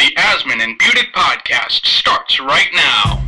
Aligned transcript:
The 0.00 0.14
Asman 0.14 0.64
and 0.64 0.78
Budick 0.78 1.12
podcast 1.12 1.84
starts 1.84 2.40
right 2.40 2.70
now. 2.72 3.22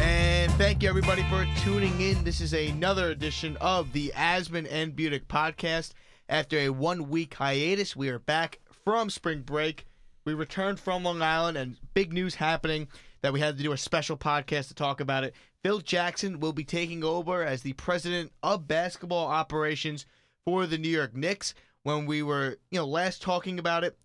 And 0.00 0.50
thank 0.54 0.82
you 0.82 0.88
everybody 0.88 1.22
for 1.30 1.46
tuning 1.60 2.00
in. 2.00 2.24
This 2.24 2.40
is 2.40 2.52
another 2.52 3.10
edition 3.10 3.56
of 3.60 3.92
the 3.92 4.12
Asman 4.16 4.66
and 4.68 4.96
Budick 4.96 5.26
podcast. 5.26 5.92
After 6.28 6.58
a 6.58 6.70
one 6.70 7.08
week 7.08 7.34
hiatus, 7.34 7.94
we 7.94 8.08
are 8.08 8.18
back 8.18 8.58
from 8.82 9.10
spring 9.10 9.42
break. 9.42 9.86
We 10.24 10.34
returned 10.34 10.80
from 10.80 11.04
Long 11.04 11.22
Island, 11.22 11.56
and 11.56 11.76
big 11.94 12.12
news 12.12 12.34
happening 12.34 12.88
that 13.20 13.32
we 13.32 13.38
had 13.38 13.56
to 13.56 13.62
do 13.62 13.70
a 13.70 13.78
special 13.78 14.16
podcast 14.16 14.66
to 14.66 14.74
talk 14.74 15.00
about 15.00 15.22
it. 15.22 15.32
Phil 15.62 15.78
Jackson 15.78 16.40
will 16.40 16.52
be 16.52 16.64
taking 16.64 17.04
over 17.04 17.44
as 17.44 17.62
the 17.62 17.74
president 17.74 18.32
of 18.42 18.66
basketball 18.66 19.28
operations 19.28 20.04
for 20.44 20.66
the 20.66 20.78
New 20.78 20.88
York 20.88 21.14
Knicks. 21.14 21.54
When 21.82 22.06
we 22.06 22.22
were, 22.22 22.58
you 22.70 22.78
know, 22.78 22.86
last 22.86 23.20
talking 23.20 23.58
about 23.58 23.84
it, 23.84 23.98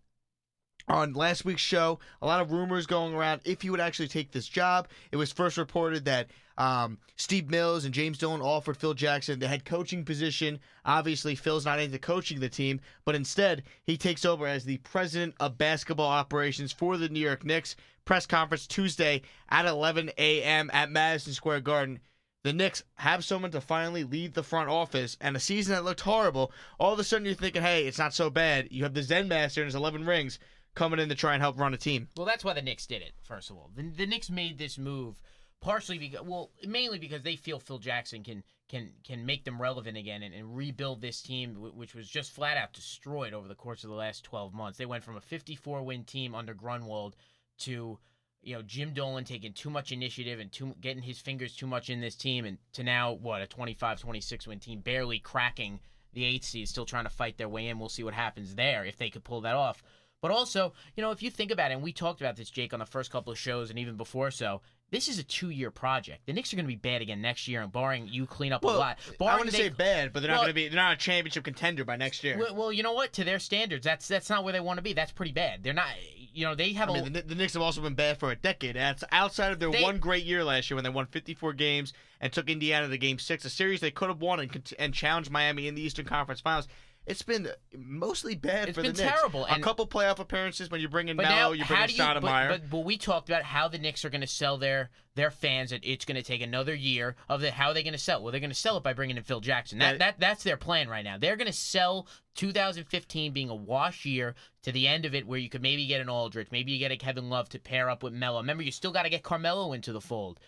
on 0.88 1.14
last 1.14 1.46
week's 1.46 1.62
show, 1.62 2.00
a 2.22 2.26
lot 2.26 2.42
of 2.42 2.52
rumors 2.52 2.88
going 2.88 3.14
around 3.14 3.42
if 3.46 3.62
he 3.62 3.70
would 3.70 3.80
actually 3.80 4.08
take 4.08 4.32
this 4.32 4.48
job. 4.48 4.88
It 5.12 5.18
was 5.18 5.32
first 5.32 5.58
reported 5.58 6.04
that 6.06 6.28
um, 6.58 6.98
Steve 7.16 7.50
Mills 7.50 7.86
and 7.86 7.94
James 7.94 8.18
Dolan 8.18 8.42
offered 8.42 8.76
Phil 8.76 8.96
Jackson 8.96 9.40
the 9.40 9.48
head 9.48 9.66
coaching 9.66 10.04
position. 10.04 10.60
Obviously, 10.86 11.36
Phil's 11.36 11.66
not 11.66 11.80
into 11.80 12.00
coaching 12.00 12.40
the 12.40 12.50
team, 12.50 12.82
but 13.06 13.16
instead, 13.16 13.64
he 13.84 13.98
takes 13.98 14.26
over 14.26 14.48
as 14.48 14.66
the 14.66 14.78
president 14.78 15.36
of 15.40 15.58
basketball 15.58 16.10
operations 16.10 16.74
for 16.74 16.98
the 16.98 17.08
New 17.08 17.20
York 17.20 17.46
Knicks. 17.46 17.76
Press 18.04 18.26
conference 18.26 18.66
Tuesday 18.66 19.22
at 19.50 19.68
11 19.68 20.10
a.m. 20.18 20.72
at 20.74 20.90
Madison 20.90 21.34
Square 21.34 21.62
Garden. 21.62 22.00
The 22.44 22.54
Knicks 22.54 22.84
have 22.96 23.26
someone 23.26 23.52
to 23.52 23.60
finally 23.60 24.06
lead 24.06 24.34
the 24.34 24.44
front 24.44 24.70
office, 24.70 25.18
and 25.20 25.36
a 25.36 25.42
season 25.42 25.74
that 25.74 25.84
looked 25.84 26.02
horrible. 26.02 26.54
All 26.80 26.94
of 26.94 27.00
a 27.00 27.04
sudden, 27.04 27.26
you're 27.26 27.36
thinking, 27.36 27.62
hey, 27.62 27.86
it's 27.86 28.00
not 28.00 28.14
so 28.14 28.30
bad. 28.30 28.70
You 28.72 28.84
have 28.84 28.94
the 28.94 29.04
Zen 29.04 29.28
Master 29.28 29.62
and 29.62 29.68
his 29.68 29.76
11 29.76 30.06
rings 30.06 30.40
coming 30.74 31.00
in 31.00 31.10
to 31.10 31.16
try 31.16 31.34
and 31.34 31.42
help 31.42 31.60
run 31.60 31.74
a 31.74 31.78
team. 31.78 32.08
Well, 32.16 32.26
that's 32.26 32.46
why 32.46 32.54
the 32.54 32.62
Knicks 32.62 32.86
did 32.86 33.02
it. 33.02 33.12
First 33.24 33.50
of 33.50 33.58
all, 33.58 33.72
the, 33.76 33.84
the 33.84 34.08
Knicks 34.08 34.30
made 34.30 34.58
this 34.58 34.78
move 34.78 35.22
partially 35.62 35.98
because, 35.98 36.22
well, 36.22 36.52
mainly 36.66 37.00
because 37.00 37.24
they 37.24 37.36
feel 37.36 37.60
Phil 37.60 37.80
Jackson 37.80 38.24
can 38.24 38.44
can 38.70 38.92
can 39.04 39.26
make 39.26 39.44
them 39.44 39.62
relevant 39.62 39.98
again 39.98 40.24
and, 40.24 40.34
and 40.34 40.56
rebuild 40.56 41.02
this 41.02 41.22
team, 41.22 41.56
which 41.76 41.96
was 41.96 42.08
just 42.08 42.32
flat 42.32 42.58
out 42.58 42.74
destroyed 42.74 43.34
over 43.34 43.48
the 43.48 43.56
course 43.56 43.84
of 43.84 43.90
the 43.90 43.96
last 43.96 44.24
12 44.24 44.54
months. 44.54 44.78
They 44.78 44.86
went 44.86 45.04
from 45.04 45.18
a 45.18 45.22
54 45.22 45.84
win 45.84 46.04
team 46.04 46.36
under 46.36 46.54
Grunwald 46.54 47.16
to 47.60 48.00
you 48.42 48.56
know 48.56 48.62
Jim 48.62 48.94
Dolan 48.94 49.24
taking 49.26 49.54
too 49.54 49.70
much 49.70 49.92
initiative 49.92 50.40
and 50.40 50.52
too 50.52 50.76
getting 50.82 51.04
his 51.04 51.20
fingers 51.20 51.56
too 51.56 51.68
much 51.68 51.90
in 51.90 52.02
this 52.02 52.16
team, 52.16 52.46
and 52.46 52.58
to 52.74 52.84
now 52.84 53.14
what 53.14 53.42
a 53.42 53.48
25 53.48 54.00
26 54.00 54.48
win 54.48 54.60
team, 54.60 54.80
barely 54.80 55.20
cracking 55.20 55.80
the 56.14 56.26
eighth 56.26 56.46
seed, 56.46 56.68
still 56.68 56.86
trying 56.86 57.04
to 57.04 57.10
fight 57.10 57.38
their 57.38 57.50
way 57.50 57.68
in. 57.68 57.80
We'll 57.80 57.90
see 57.90 58.04
what 58.04 58.14
happens 58.14 58.56
there 58.56 58.84
if 58.86 58.98
they 58.98 59.10
could 59.10 59.24
pull 59.24 59.42
that 59.42 59.56
off. 59.56 59.84
But 60.22 60.32
also, 60.32 60.74
you 60.98 61.02
know, 61.04 61.12
if 61.12 61.24
you 61.24 61.30
think 61.32 61.50
about 61.50 61.72
it, 61.72 61.76
and 61.76 61.84
we 61.84 61.94
talked 61.94 62.20
about 62.20 62.36
this, 62.36 62.50
Jake, 62.50 62.74
on 62.74 62.80
the 62.80 62.86
first 62.86 63.10
couple 63.10 63.32
of 63.32 63.40
shows 63.40 63.70
and 63.70 63.80
even 63.80 63.96
before 63.96 64.32
so, 64.32 64.62
this 64.92 65.08
is 65.08 65.18
a 65.18 65.24
two-year 65.24 65.72
project. 65.72 66.26
The 66.26 66.34
Knicks 66.34 66.52
are 66.52 66.58
going 66.58 66.66
to 66.66 66.68
be 66.68 66.76
bad 66.76 67.02
again 67.02 67.22
next 67.22 67.48
year, 67.48 67.62
and 67.62 67.72
barring 67.72 68.08
you 68.10 68.26
clean 68.26 68.52
up 68.52 68.64
Well, 68.64 68.76
a 68.76 68.80
lot. 68.80 68.98
I 69.08 69.16
Barring 69.18 69.38
want 69.38 69.52
to 69.52 69.56
they- 69.56 69.64
say 69.64 69.70
bad, 69.70 70.12
but 70.12 70.22
they're 70.22 70.32
not 70.32 70.38
going 70.40 70.48
to 70.50 70.54
be. 70.54 70.68
They're 70.68 70.76
not 70.76 70.94
a 70.94 70.98
championship 70.98 71.44
contender 71.46 71.86
by 71.86 71.96
next 71.96 72.22
year. 72.24 72.38
Well, 72.38 72.54
well, 72.56 72.74
you 72.74 72.84
know 72.84 72.92
what? 72.94 73.14
To 73.14 73.24
their 73.24 73.40
standards, 73.40 73.86
that's 73.86 74.08
that's 74.10 74.30
not 74.30 74.44
where 74.44 74.52
they 74.52 74.60
want 74.60 74.78
to 74.78 74.82
be. 74.82 74.92
That's 74.94 75.12
pretty 75.14 75.32
bad. 75.32 75.64
They're 75.64 75.74
not. 75.74 75.88
You 76.34 76.46
know, 76.46 76.56
they 76.56 76.74
have 76.74 76.90
I 76.90 76.98
a. 76.98 77.04
mean, 77.04 77.14
the, 77.14 77.22
the 77.22 77.36
Knicks 77.36 77.54
have 77.54 77.62
also 77.62 77.82
been 77.82 77.96
bad 77.96 78.18
for 78.20 78.32
a 78.32 78.36
decade. 78.36 78.76
That's 78.76 79.04
outside 79.12 79.52
of 79.52 79.60
their 79.60 79.72
They- 79.72 79.84
one 79.84 79.98
great 80.00 80.26
year 80.26 80.44
last 80.44 80.70
year 80.70 80.76
when 80.76 80.84
they 80.84 80.90
won 80.90 81.06
54 81.06 81.54
games 81.54 81.94
and 82.22 82.32
took 82.32 82.50
Indiana 82.50 82.88
to 82.88 82.98
Game 82.98 83.20
Six, 83.20 83.46
a 83.46 83.50
series 83.50 83.80
they 83.80 83.92
could 83.92 84.10
have 84.10 84.22
won 84.22 84.40
and, 84.40 84.74
and 84.78 84.94
challenged 84.94 85.32
Miami 85.32 85.68
in 85.68 85.76
the 85.76 85.82
Eastern 85.82 86.06
Conference 86.06 86.42
Finals. 86.42 86.68
It's 87.06 87.24
been 87.24 87.48
mostly 87.76 88.36
bad 88.36 88.70
It's 88.70 88.76
for 88.76 88.84
the 88.84 88.90
Knicks. 88.90 89.00
terrible, 89.00 89.46
A 89.46 89.54
and- 89.54 89.64
couple 89.64 89.88
playoff 89.88 90.20
appearances 90.20 90.70
when 90.70 90.80
you 90.80 90.88
bring 90.88 91.08
in 91.10 91.18
But 91.18 91.24
Melo, 91.24 91.36
now, 91.36 91.52
you 91.54 91.64
how 91.64 91.74
bring 91.76 91.82
in 91.82 91.88
do 91.88 91.94
you? 91.94 91.98
But, 92.04 92.22
Stoudemire. 92.22 92.50
but, 92.50 92.70
but 92.70 92.80
we 92.86 92.98
talked 92.98 93.30
about 93.30 93.42
how 93.44 93.68
the 93.68 93.80
Knicks 93.80 94.06
are 94.06 94.10
going 94.12 94.22
to 94.22 94.28
sell 94.28 94.58
their 94.58 94.90
their 95.16 95.32
fans, 95.32 95.72
and 95.74 95.84
it's 95.84 96.06
going 96.06 96.16
to 96.16 96.24
take 96.24 96.42
another 96.42 96.74
year 96.74 97.16
of 97.28 97.42
the 97.42 97.52
how 97.52 97.70
are 97.70 97.74
they 97.74 97.84
going 97.84 97.94
to 97.94 98.00
sell. 98.00 98.20
it? 98.20 98.24
Well, 98.24 98.32
they're 98.32 98.40
going 98.40 98.52
to 98.52 98.56
sell 98.56 98.78
it 98.78 98.84
by 98.84 98.94
bringing 98.94 99.18
in 99.18 99.24
Phil 99.24 99.42
Jackson. 99.42 99.80
That, 99.80 99.94
That- 99.94 100.00
that 100.00 100.20
that's 100.20 100.44
their 100.44 100.56
plan 100.56 100.88
right 100.88 101.04
now. 101.04 101.18
They're 101.18 101.36
going 101.36 101.48
to 101.48 101.52
sell 101.54 102.08
2015 102.36 103.34
being 103.34 103.50
a 103.50 103.56
wash 103.56 104.06
year 104.06 104.36
to 104.64 104.72
the 104.72 104.88
end 104.88 105.06
of 105.06 105.16
it, 105.16 105.26
where 105.28 105.40
you 105.40 105.50
could 105.50 105.62
maybe 105.62 105.86
get 105.88 106.02
an 106.02 106.10
Aldridge, 106.10 106.50
maybe 106.52 106.72
you 106.72 106.80
get 106.80 106.92
a 106.92 106.98
Kevin 106.98 107.30
Love 107.30 107.50
to 107.50 107.60
pair 107.60 107.90
up 107.90 108.04
with 108.04 108.14
Melo. 108.14 108.40
Remember, 108.40 108.64
you 108.64 108.72
still 108.72 108.92
got 108.92 109.04
to 109.04 109.10
get 109.10 109.24
Carmelo 109.24 109.74
into 109.74 109.92
the 109.92 110.02
fold 110.02 110.40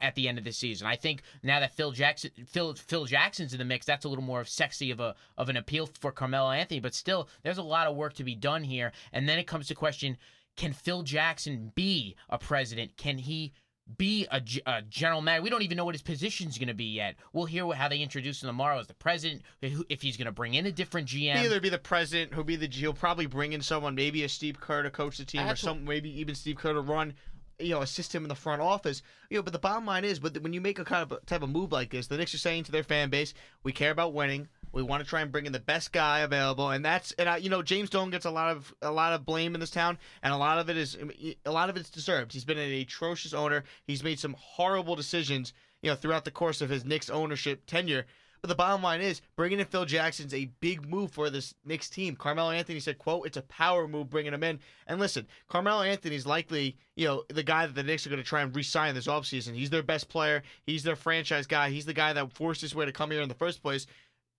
at 0.00 0.14
the 0.14 0.28
end 0.28 0.38
of 0.38 0.44
the 0.44 0.52
season. 0.52 0.86
I 0.86 0.96
think 0.96 1.22
now 1.42 1.60
that 1.60 1.74
Phil 1.74 1.92
Jackson 1.92 2.30
Phil 2.46 2.74
Phil 2.74 3.06
Jackson's 3.06 3.52
in 3.52 3.58
the 3.58 3.64
mix, 3.64 3.86
that's 3.86 4.04
a 4.04 4.08
little 4.08 4.24
more 4.24 4.44
sexy 4.44 4.90
of 4.90 5.00
a 5.00 5.14
of 5.38 5.48
an 5.48 5.56
appeal 5.56 5.86
for 5.86 6.12
Carmelo 6.12 6.50
Anthony. 6.50 6.80
But 6.80 6.94
still, 6.94 7.28
there's 7.42 7.58
a 7.58 7.62
lot 7.62 7.86
of 7.86 7.96
work 7.96 8.14
to 8.14 8.24
be 8.24 8.34
done 8.34 8.64
here. 8.64 8.92
And 9.12 9.28
then 9.28 9.38
it 9.38 9.46
comes 9.46 9.68
to 9.68 9.74
question: 9.74 10.16
Can 10.56 10.72
Phil 10.72 11.02
Jackson 11.02 11.72
be 11.74 12.16
a 12.28 12.38
president? 12.38 12.96
Can 12.96 13.18
he? 13.18 13.52
Be 13.98 14.24
a, 14.30 14.40
a 14.66 14.82
general 14.82 15.20
manager. 15.20 15.42
We 15.42 15.50
don't 15.50 15.62
even 15.62 15.76
know 15.76 15.84
what 15.84 15.96
his 15.96 16.02
position's 16.02 16.58
going 16.58 16.68
to 16.68 16.74
be 16.74 16.84
yet. 16.84 17.16
We'll 17.32 17.46
hear 17.46 17.66
what, 17.66 17.76
how 17.76 17.88
they 17.88 17.98
introduce 17.98 18.40
him 18.40 18.46
tomorrow 18.48 18.78
as 18.78 18.86
the 18.86 18.94
president. 18.94 19.42
If 19.62 20.00
he's 20.00 20.16
going 20.16 20.26
to 20.26 20.32
bring 20.32 20.54
in 20.54 20.64
a 20.66 20.70
different 20.70 21.08
GM. 21.08 21.34
He'll 21.34 21.46
either 21.46 21.60
be 21.60 21.70
the 21.70 21.78
president, 21.78 22.32
who'll 22.32 22.44
be 22.44 22.54
the 22.54 22.68
he'll 22.68 22.92
probably 22.92 23.26
bring 23.26 23.52
in 23.52 23.60
someone, 23.60 23.96
maybe 23.96 24.22
a 24.22 24.28
Steve 24.28 24.60
Kerr 24.60 24.84
to 24.84 24.90
coach 24.90 25.18
the 25.18 25.24
team, 25.24 25.40
or 25.40 25.46
That's 25.46 25.64
what- 25.64 25.70
some 25.70 25.84
maybe 25.86 26.20
even 26.20 26.36
Steve 26.36 26.54
Kerr 26.54 26.74
to 26.74 26.80
run, 26.80 27.14
you 27.60 27.70
know, 27.70 27.82
assist 27.82 28.14
him 28.14 28.24
in 28.24 28.28
the 28.28 28.34
front 28.34 28.62
office. 28.62 29.02
You 29.28 29.38
know, 29.38 29.42
but 29.42 29.52
the 29.52 29.58
bottom 29.58 29.86
line 29.86 30.04
is, 30.04 30.18
but 30.18 30.38
when 30.42 30.52
you 30.52 30.60
make 30.60 30.78
a 30.78 30.84
kind 30.84 31.10
of 31.10 31.26
type 31.26 31.42
of 31.42 31.50
move 31.50 31.72
like 31.72 31.90
this, 31.90 32.06
the 32.06 32.16
Knicks 32.16 32.34
are 32.34 32.38
saying 32.38 32.64
to 32.64 32.72
their 32.72 32.82
fan 32.82 33.10
base, 33.10 33.34
we 33.62 33.72
care 33.72 33.90
about 33.90 34.14
winning. 34.14 34.48
We 34.72 34.82
want 34.82 35.02
to 35.02 35.08
try 35.08 35.20
and 35.20 35.32
bring 35.32 35.46
in 35.46 35.52
the 35.52 35.58
best 35.58 35.92
guy 35.92 36.20
available, 36.20 36.70
and 36.70 36.84
that's 36.84 37.10
and 37.12 37.28
I, 37.28 37.38
you 37.38 37.50
know 37.50 37.60
James 37.60 37.90
Dolan 37.90 38.10
gets 38.10 38.24
a 38.24 38.30
lot 38.30 38.56
of 38.56 38.72
a 38.80 38.92
lot 38.92 39.12
of 39.12 39.26
blame 39.26 39.54
in 39.54 39.60
this 39.60 39.70
town, 39.70 39.98
and 40.22 40.32
a 40.32 40.36
lot 40.36 40.58
of 40.58 40.70
it 40.70 40.76
is 40.76 40.96
a 41.44 41.50
lot 41.50 41.70
of 41.70 41.76
it's 41.76 41.90
deserved. 41.90 42.32
He's 42.32 42.44
been 42.44 42.58
an 42.58 42.72
atrocious 42.72 43.34
owner. 43.34 43.64
He's 43.84 44.04
made 44.04 44.20
some 44.20 44.36
horrible 44.38 44.94
decisions, 44.94 45.52
you 45.82 45.90
know, 45.90 45.96
throughout 45.96 46.24
the 46.24 46.30
course 46.30 46.60
of 46.60 46.70
his 46.70 46.84
Knicks 46.84 47.10
ownership 47.10 47.66
tenure. 47.66 48.06
But 48.40 48.48
the 48.48 48.54
bottom 48.54 48.82
line 48.82 49.02
is, 49.02 49.20
bringing 49.36 49.60
in 49.60 49.66
Phil 49.66 49.84
Jackson's 49.84 50.32
a 50.32 50.50
big 50.60 50.88
move 50.88 51.10
for 51.12 51.28
this 51.28 51.54
Knicks 51.64 51.90
team. 51.90 52.16
Carmelo 52.16 52.50
Anthony 52.50 52.80
said, 52.80 52.98
"quote 52.98 53.26
It's 53.26 53.36
a 53.36 53.42
power 53.42 53.86
move 53.86 54.08
bringing 54.08 54.32
him 54.32 54.42
in." 54.42 54.60
And 54.86 54.98
listen, 54.98 55.26
Carmelo 55.48 55.82
Anthony's 55.82 56.24
likely, 56.24 56.78
you 56.96 57.06
know, 57.06 57.24
the 57.28 57.42
guy 57.42 57.66
that 57.66 57.74
the 57.74 57.82
Knicks 57.82 58.06
are 58.06 58.10
going 58.10 58.22
to 58.22 58.28
try 58.28 58.40
and 58.40 58.54
re-sign 58.56 58.94
this 58.94 59.06
offseason. 59.06 59.54
He's 59.54 59.70
their 59.70 59.82
best 59.82 60.08
player. 60.08 60.42
He's 60.64 60.82
their 60.82 60.96
franchise 60.96 61.46
guy. 61.46 61.70
He's 61.70 61.84
the 61.84 61.92
guy 61.92 62.14
that 62.14 62.32
forced 62.32 62.62
his 62.62 62.74
way 62.74 62.86
to 62.86 62.92
come 62.92 63.10
here 63.10 63.20
in 63.20 63.28
the 63.28 63.34
first 63.34 63.62
place. 63.62 63.86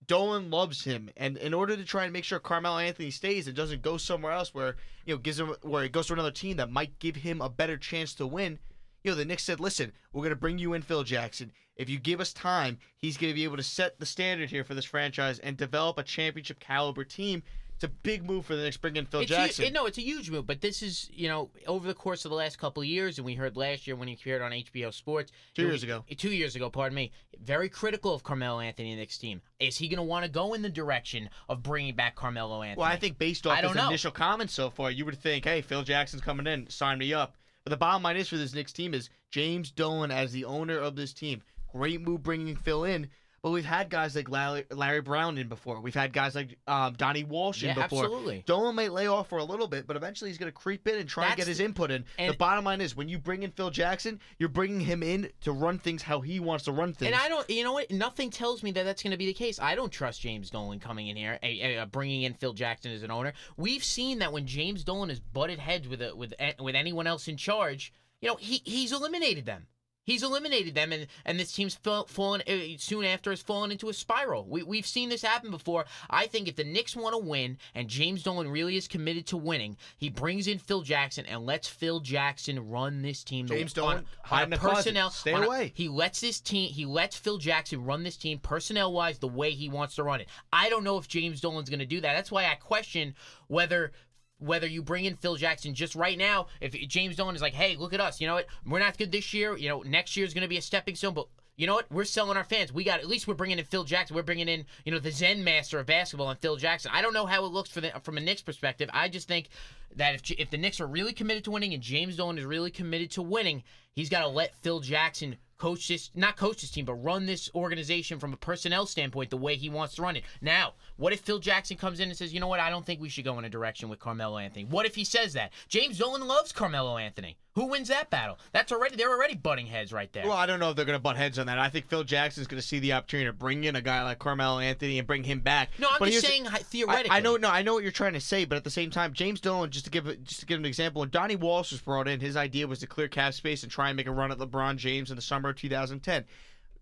Dolan 0.07 0.49
loves 0.49 0.83
him, 0.83 1.11
and 1.15 1.37
in 1.37 1.53
order 1.53 1.77
to 1.77 1.85
try 1.85 2.05
and 2.05 2.13
make 2.13 2.23
sure 2.23 2.39
Carmelo 2.39 2.79
Anthony 2.79 3.11
stays 3.11 3.45
and 3.45 3.55
doesn't 3.55 3.83
go 3.83 3.97
somewhere 3.97 4.31
else 4.31 4.51
where 4.51 4.77
you 5.05 5.13
know 5.13 5.19
gives 5.19 5.39
him 5.39 5.55
where 5.61 5.83
he 5.83 5.89
goes 5.89 6.07
to 6.07 6.13
another 6.13 6.31
team 6.31 6.57
that 6.57 6.71
might 6.71 6.97
give 6.97 7.17
him 7.17 7.39
a 7.39 7.49
better 7.49 7.77
chance 7.77 8.15
to 8.15 8.25
win, 8.25 8.57
you 9.03 9.11
know 9.11 9.15
the 9.15 9.25
Knicks 9.25 9.43
said, 9.43 9.59
"Listen, 9.59 9.93
we're 10.11 10.23
going 10.23 10.31
to 10.31 10.35
bring 10.35 10.57
you 10.57 10.73
in, 10.73 10.81
Phil 10.81 11.03
Jackson. 11.03 11.51
If 11.75 11.89
you 11.89 11.99
give 11.99 12.19
us 12.19 12.33
time, 12.33 12.77
he's 12.97 13.17
going 13.17 13.31
to 13.31 13.35
be 13.35 13.43
able 13.43 13.57
to 13.57 13.63
set 13.63 13.99
the 13.99 14.05
standard 14.05 14.49
here 14.49 14.63
for 14.63 14.73
this 14.73 14.85
franchise 14.85 15.39
and 15.39 15.57
develop 15.57 15.97
a 15.97 16.03
championship 16.03 16.59
caliber 16.59 17.03
team." 17.03 17.43
It's 17.75 17.85
a 17.85 17.95
big 18.03 18.23
move 18.23 18.45
for 18.45 18.55
the 18.55 18.61
Knicks 18.61 18.77
bringing 18.77 18.99
in 18.99 19.05
Phil 19.07 19.21
It's 19.21 19.29
Jackson. 19.31 19.65
it- 19.65 19.73
no, 19.73 19.87
it's 19.87 19.97
a 19.97 20.03
huge 20.03 20.29
move, 20.29 20.45
but 20.45 20.61
this 20.61 20.83
is, 20.83 21.09
you 21.11 21.27
know, 21.27 21.49
over 21.65 21.87
the 21.87 21.95
course 21.95 22.25
of 22.25 22.29
the 22.29 22.35
last 22.35 22.59
couple 22.59 22.83
of 22.83 22.87
years, 22.87 23.17
and 23.17 23.25
we 23.25 23.33
heard 23.33 23.57
last 23.57 23.87
year 23.87 23.95
when 23.95 24.07
he 24.07 24.13
appeared 24.13 24.43
on 24.43 24.51
HBO 24.53 24.91
Sports. 24.91 25.31
Two 25.55 25.63
years 25.63 25.71
was- 25.73 25.83
ago. 25.83 26.05
Two 26.15 26.29
years 26.31 26.55
ago, 26.55 26.69
pardon 26.69 26.95
me. 26.95 27.11
Very 27.39 27.69
critical 27.69 28.13
of 28.13 28.21
Carmelo 28.21 28.59
Anthony 28.59 28.91
and 28.91 28.99
the 28.99 29.01
Knicks 29.01 29.17
team. 29.17 29.41
Is 29.59 29.79
he 29.79 29.87
going 29.87 29.97
to 29.97 30.03
want 30.03 30.25
to 30.25 30.29
go 30.29 30.53
in 30.53 30.61
the 30.61 30.69
direction 30.69 31.27
of 31.49 31.63
bringing 31.63 31.95
back 31.95 32.13
Carmelo 32.13 32.61
Anthony? 32.61 32.81
Well, 32.83 32.91
I 32.91 32.97
think 32.97 33.17
based 33.17 33.47
off 33.47 33.57
his 33.63 33.73
know. 33.73 33.87
initial 33.87 34.11
comments 34.11 34.53
so 34.53 34.69
far, 34.69 34.91
you 34.91 35.03
would 35.05 35.17
think, 35.17 35.45
hey, 35.45 35.63
Phil 35.63 35.81
Jackson's 35.81 36.21
coming 36.21 36.45
in, 36.45 36.69
sign 36.69 36.99
me 36.99 37.15
up. 37.15 37.35
But 37.63 37.71
the 37.71 37.77
bottom 37.77 38.03
line 38.03 38.17
is 38.17 38.27
for 38.29 38.37
this 38.37 38.53
Knicks 38.53 38.73
team 38.73 38.93
is 38.93 39.09
James 39.31 39.71
Dolan 39.71 40.11
as 40.11 40.31
the 40.31 40.45
owner 40.45 40.77
of 40.77 40.95
this 40.95 41.13
team. 41.13 41.41
Great 41.71 42.01
move 42.01 42.23
bringing 42.23 42.55
Phil 42.55 42.83
in. 42.83 43.09
But 43.43 43.49
we've 43.49 43.65
had 43.65 43.89
guys 43.89 44.15
like 44.15 44.29
Larry, 44.29 44.65
Larry 44.69 45.01
Brown 45.01 45.39
in 45.39 45.47
before. 45.47 45.81
We've 45.81 45.95
had 45.95 46.13
guys 46.13 46.35
like 46.35 46.59
um, 46.67 46.93
Donnie 46.93 47.23
Walsh 47.23 47.63
in 47.63 47.69
Yeah, 47.69 47.73
before. 47.87 48.03
absolutely. 48.03 48.43
Dolan 48.45 48.75
might 48.75 48.91
lay 48.91 49.07
off 49.07 49.29
for 49.29 49.39
a 49.39 49.43
little 49.43 49.67
bit, 49.67 49.87
but 49.87 49.95
eventually 49.95 50.29
he's 50.29 50.37
going 50.37 50.51
to 50.51 50.55
creep 50.55 50.87
in 50.87 50.99
and 50.99 51.09
try 51.09 51.25
and 51.25 51.35
get 51.37 51.47
his 51.47 51.59
input 51.59 51.89
in. 51.89 52.05
the 52.19 52.33
bottom 52.33 52.65
line 52.65 52.81
is 52.81 52.95
when 52.95 53.09
you 53.09 53.17
bring 53.17 53.41
in 53.41 53.49
Phil 53.49 53.71
Jackson, 53.71 54.19
you're 54.37 54.47
bringing 54.47 54.79
him 54.79 55.01
in 55.01 55.27
to 55.41 55.53
run 55.53 55.79
things 55.79 56.03
how 56.03 56.21
he 56.21 56.39
wants 56.39 56.65
to 56.65 56.71
run 56.71 56.93
things. 56.93 57.11
And 57.13 57.19
I 57.19 57.29
don't, 57.29 57.49
you 57.49 57.63
know 57.63 57.73
what? 57.73 57.89
Nothing 57.89 58.29
tells 58.29 58.61
me 58.61 58.73
that 58.73 58.83
that's 58.83 59.01
going 59.01 59.09
to 59.09 59.17
be 59.17 59.25
the 59.25 59.33
case. 59.33 59.59
I 59.59 59.73
don't 59.73 59.91
trust 59.91 60.21
James 60.21 60.51
Dolan 60.51 60.79
coming 60.79 61.07
in 61.07 61.15
here, 61.15 61.39
eh, 61.41 61.61
eh, 61.61 61.85
bringing 61.85 62.21
in 62.21 62.35
Phil 62.35 62.53
Jackson 62.53 62.91
as 62.91 63.01
an 63.01 63.09
owner. 63.09 63.33
We've 63.57 63.83
seen 63.83 64.19
that 64.19 64.31
when 64.31 64.45
James 64.45 64.83
Dolan 64.83 65.09
has 65.09 65.19
butted 65.19 65.57
heads 65.57 65.87
with 65.87 66.03
a, 66.03 66.15
with 66.15 66.35
with 66.59 66.75
anyone 66.75 67.07
else 67.07 67.27
in 67.27 67.37
charge, 67.37 67.91
you 68.21 68.27
know, 68.29 68.35
he 68.35 68.61
he's 68.65 68.91
eliminated 68.91 69.47
them. 69.47 69.65
He's 70.11 70.23
eliminated 70.23 70.75
them, 70.75 70.91
and, 70.91 71.07
and 71.25 71.39
this 71.39 71.53
team's 71.53 71.75
fallen 71.75 72.41
uh, 72.45 72.53
soon 72.77 73.05
after 73.05 73.29
has 73.29 73.41
fallen 73.41 73.71
into 73.71 73.87
a 73.87 73.93
spiral. 73.93 74.45
We, 74.45 74.61
we've 74.61 74.85
seen 74.85 75.07
this 75.07 75.21
happen 75.21 75.51
before. 75.51 75.85
I 76.09 76.27
think 76.27 76.49
if 76.49 76.57
the 76.57 76.65
Knicks 76.65 76.97
want 76.97 77.13
to 77.13 77.17
win 77.17 77.57
and 77.73 77.87
James 77.87 78.21
Dolan 78.21 78.49
really 78.49 78.75
is 78.75 78.89
committed 78.89 79.25
to 79.27 79.37
winning, 79.37 79.77
he 79.97 80.09
brings 80.09 80.47
in 80.47 80.57
Phil 80.59 80.81
Jackson 80.81 81.25
and 81.25 81.45
lets 81.45 81.69
Phil 81.69 82.01
Jackson 82.01 82.69
run 82.69 83.01
this 83.01 83.23
team. 83.23 83.47
James 83.47 83.71
Dolan, 83.71 84.05
hide 84.23 84.41
on 84.41 84.47
in 84.47 84.53
a 84.53 84.55
the 84.57 84.59
closet. 84.59 84.75
personnel. 84.75 85.09
Stay 85.11 85.31
on 85.31 85.43
a- 85.43 85.47
away. 85.47 85.71
he 85.75 85.87
lets 85.87 86.19
this 86.19 86.41
team. 86.41 86.69
He 86.69 86.85
lets 86.85 87.15
Phil 87.15 87.37
Jackson 87.37 87.85
run 87.85 88.03
this 88.03 88.17
team 88.17 88.37
personnel 88.39 88.91
wise 88.91 89.17
the 89.19 89.29
way 89.29 89.51
he 89.51 89.69
wants 89.69 89.95
to 89.95 90.03
run 90.03 90.19
it. 90.19 90.27
I 90.51 90.67
don't 90.69 90.83
know 90.83 90.97
if 90.97 91.07
James 91.07 91.39
Dolan's 91.39 91.69
going 91.69 91.79
to 91.79 91.85
do 91.85 92.01
that. 92.01 92.13
That's 92.13 92.31
why 92.31 92.47
I 92.47 92.55
question 92.55 93.15
whether 93.47 93.93
whether 94.41 94.67
you 94.67 94.81
bring 94.81 95.05
in 95.05 95.15
Phil 95.15 95.35
Jackson 95.35 95.73
just 95.73 95.95
right 95.95 96.17
now, 96.17 96.47
if 96.59 96.73
James 96.87 97.15
Dolan 97.15 97.35
is 97.35 97.41
like, 97.41 97.53
hey, 97.53 97.75
look 97.77 97.93
at 97.93 98.01
us, 98.01 98.19
you 98.19 98.27
know 98.27 98.33
what? 98.33 98.47
We're 98.65 98.79
not 98.79 98.97
good 98.97 99.11
this 99.11 99.33
year. 99.33 99.55
You 99.55 99.69
know, 99.69 99.81
next 99.81 100.17
year 100.17 100.25
is 100.25 100.33
going 100.33 100.43
to 100.43 100.49
be 100.49 100.57
a 100.57 100.61
stepping 100.61 100.95
stone, 100.95 101.13
but. 101.13 101.27
You 101.57 101.67
know 101.67 101.75
what? 101.75 101.91
We're 101.91 102.05
selling 102.05 102.37
our 102.37 102.43
fans. 102.43 102.73
We 102.73 102.83
got 102.83 103.01
at 103.01 103.07
least 103.07 103.27
we're 103.27 103.35
bringing 103.35 103.59
in 103.59 103.65
Phil 103.65 103.83
Jackson. 103.83 104.15
We're 104.15 104.23
bringing 104.23 104.47
in 104.47 104.65
you 104.83 104.91
know 104.91 104.97
the 104.97 105.11
Zen 105.11 105.43
master 105.43 105.77
of 105.77 105.85
basketball 105.85 106.29
and 106.29 106.39
Phil 106.39 106.55
Jackson. 106.55 106.89
I 106.91 107.03
don't 107.03 107.13
know 107.13 107.27
how 107.27 107.45
it 107.45 107.51
looks 107.51 107.69
the 107.71 107.91
from 108.01 108.17
a 108.17 108.21
Knicks 108.21 108.41
perspective. 108.41 108.89
I 108.93 109.09
just 109.09 109.27
think 109.27 109.49
that 109.95 110.15
if 110.15 110.31
if 110.31 110.49
the 110.49 110.57
Knicks 110.57 110.79
are 110.79 110.87
really 110.87 111.13
committed 111.13 111.43
to 111.43 111.51
winning 111.51 111.75
and 111.75 111.83
James 111.83 112.15
Dolan 112.15 112.39
is 112.39 112.45
really 112.45 112.71
committed 112.71 113.11
to 113.11 113.21
winning, 113.21 113.61
he's 113.93 114.09
got 114.09 114.21
to 114.21 114.27
let 114.27 114.55
Phil 114.63 114.79
Jackson 114.79 115.35
coach 115.61 115.87
this 115.87 116.09
not 116.15 116.35
coach 116.37 116.61
this 116.61 116.71
team 116.71 116.85
but 116.85 116.95
run 116.95 117.27
this 117.27 117.49
organization 117.53 118.17
from 118.19 118.33
a 118.33 118.37
personnel 118.37 118.87
standpoint 118.87 119.29
the 119.29 119.37
way 119.37 119.55
he 119.55 119.69
wants 119.69 119.93
to 119.95 120.01
run 120.01 120.15
it. 120.15 120.23
Now 120.41 120.73
what 120.97 121.13
if 121.13 121.19
phil 121.21 121.37
jackson 121.39 121.77
comes 121.77 121.99
in 121.99 122.09
and 122.09 122.17
says 122.17 122.33
you 122.33 122.39
know 122.39 122.47
what? 122.47 122.59
I 122.59 122.69
don't 122.71 122.85
think 122.85 122.99
we 122.99 123.09
should 123.09 123.25
go 123.25 123.37
in 123.37 123.45
a 123.45 123.49
direction 123.49 123.87
with 123.87 123.99
carmelo 123.99 124.37
anthony. 124.39 124.65
What 124.65 124.85
if 124.87 124.95
he 124.95 125.03
says 125.03 125.33
that? 125.33 125.51
James 125.69 125.99
dolan 125.99 126.27
loves 126.27 126.51
carmelo 126.51 126.97
anthony. 126.97 127.37
Who 127.55 127.65
wins 127.65 127.89
that 127.89 128.09
battle? 128.09 128.39
That's 128.53 128.71
already 128.71 128.95
they're 128.95 129.09
already 129.11 129.35
butting 129.35 129.65
heads 129.67 129.91
right 129.91 130.11
there. 130.13 130.23
Well, 130.23 130.37
I 130.37 130.45
don't 130.45 130.61
know 130.61 130.69
if 130.69 130.77
they're 130.77 130.85
going 130.85 130.97
to 130.97 131.03
butt 131.03 131.17
heads 131.17 131.37
on 131.37 131.47
that. 131.47 131.59
I 131.59 131.67
think 131.67 131.89
Phil 131.89 132.05
Jackson's 132.05 132.47
going 132.47 132.61
to 132.61 132.65
see 132.65 132.79
the 132.79 132.93
opportunity 132.93 133.27
to 133.27 133.33
bring 133.33 133.65
in 133.65 133.75
a 133.75 133.81
guy 133.81 134.01
like 134.03 134.19
Carmelo 134.19 134.59
Anthony 134.59 134.99
and 134.99 135.05
bring 135.05 135.25
him 135.25 135.41
back. 135.41 135.69
no 135.77 135.89
i'm 135.91 135.99
But 135.99 136.11
just 136.11 136.25
saying 136.25 136.45
hi- 136.45 136.59
I, 136.59 136.63
theoretically. 136.63 137.09
I 137.11 137.19
know, 137.19 137.35
no, 137.35 137.49
I 137.49 137.61
know 137.61 137.73
what 137.73 137.83
you're 137.83 137.91
trying 137.91 138.13
to 138.13 138.21
say, 138.21 138.45
but 138.45 138.55
at 138.55 138.63
the 138.63 138.69
same 138.69 138.89
time, 138.89 139.11
James 139.11 139.41
Dolan, 139.41 139.69
just 139.69 139.83
to 139.83 139.91
give 139.91 140.05
just 140.23 140.39
to 140.39 140.45
give 140.45 140.59
an 140.59 140.65
example, 140.65 141.01
when 141.01 141.09
Donnie 141.09 141.35
Walsh 141.35 141.73
was 141.73 141.81
brought 141.81 142.07
in, 142.07 142.21
his 142.21 142.37
idea 142.37 142.67
was 142.67 142.79
to 142.79 142.87
clear 142.87 143.09
cap 143.09 143.33
space 143.33 143.63
and 143.63 143.71
try 143.71 143.89
and 143.89 143.97
make 143.97 144.07
a 144.07 144.11
run 144.13 144.31
at 144.31 144.37
LeBron 144.37 144.77
James 144.77 145.09
in 145.09 145.17
the 145.17 145.21
summer 145.21 145.50
of 145.51 145.57
2010. 145.57 146.25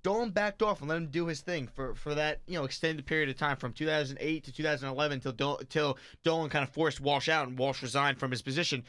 Dolan 0.02 0.30
backed 0.32 0.62
off 0.62 0.80
and 0.80 0.90
let 0.90 0.98
him 0.98 1.08
do 1.08 1.28
his 1.28 1.42
thing 1.42 1.68
for, 1.68 1.94
for 1.94 2.16
that 2.16 2.40
you 2.48 2.58
know 2.58 2.64
extended 2.64 3.06
period 3.06 3.30
of 3.30 3.38
time 3.38 3.58
from 3.58 3.74
2008 3.74 4.44
to 4.46 4.52
2011 4.52 5.16
until 5.16 5.32
Dol- 5.34 5.62
till 5.70 5.98
Dolan 6.24 6.50
kind 6.50 6.64
of 6.64 6.70
forced 6.70 7.02
Walsh 7.02 7.28
out 7.28 7.48
and 7.48 7.58
Walsh 7.60 7.82
resigned 7.82 8.18
from 8.18 8.32
his 8.32 8.42
position. 8.42 8.84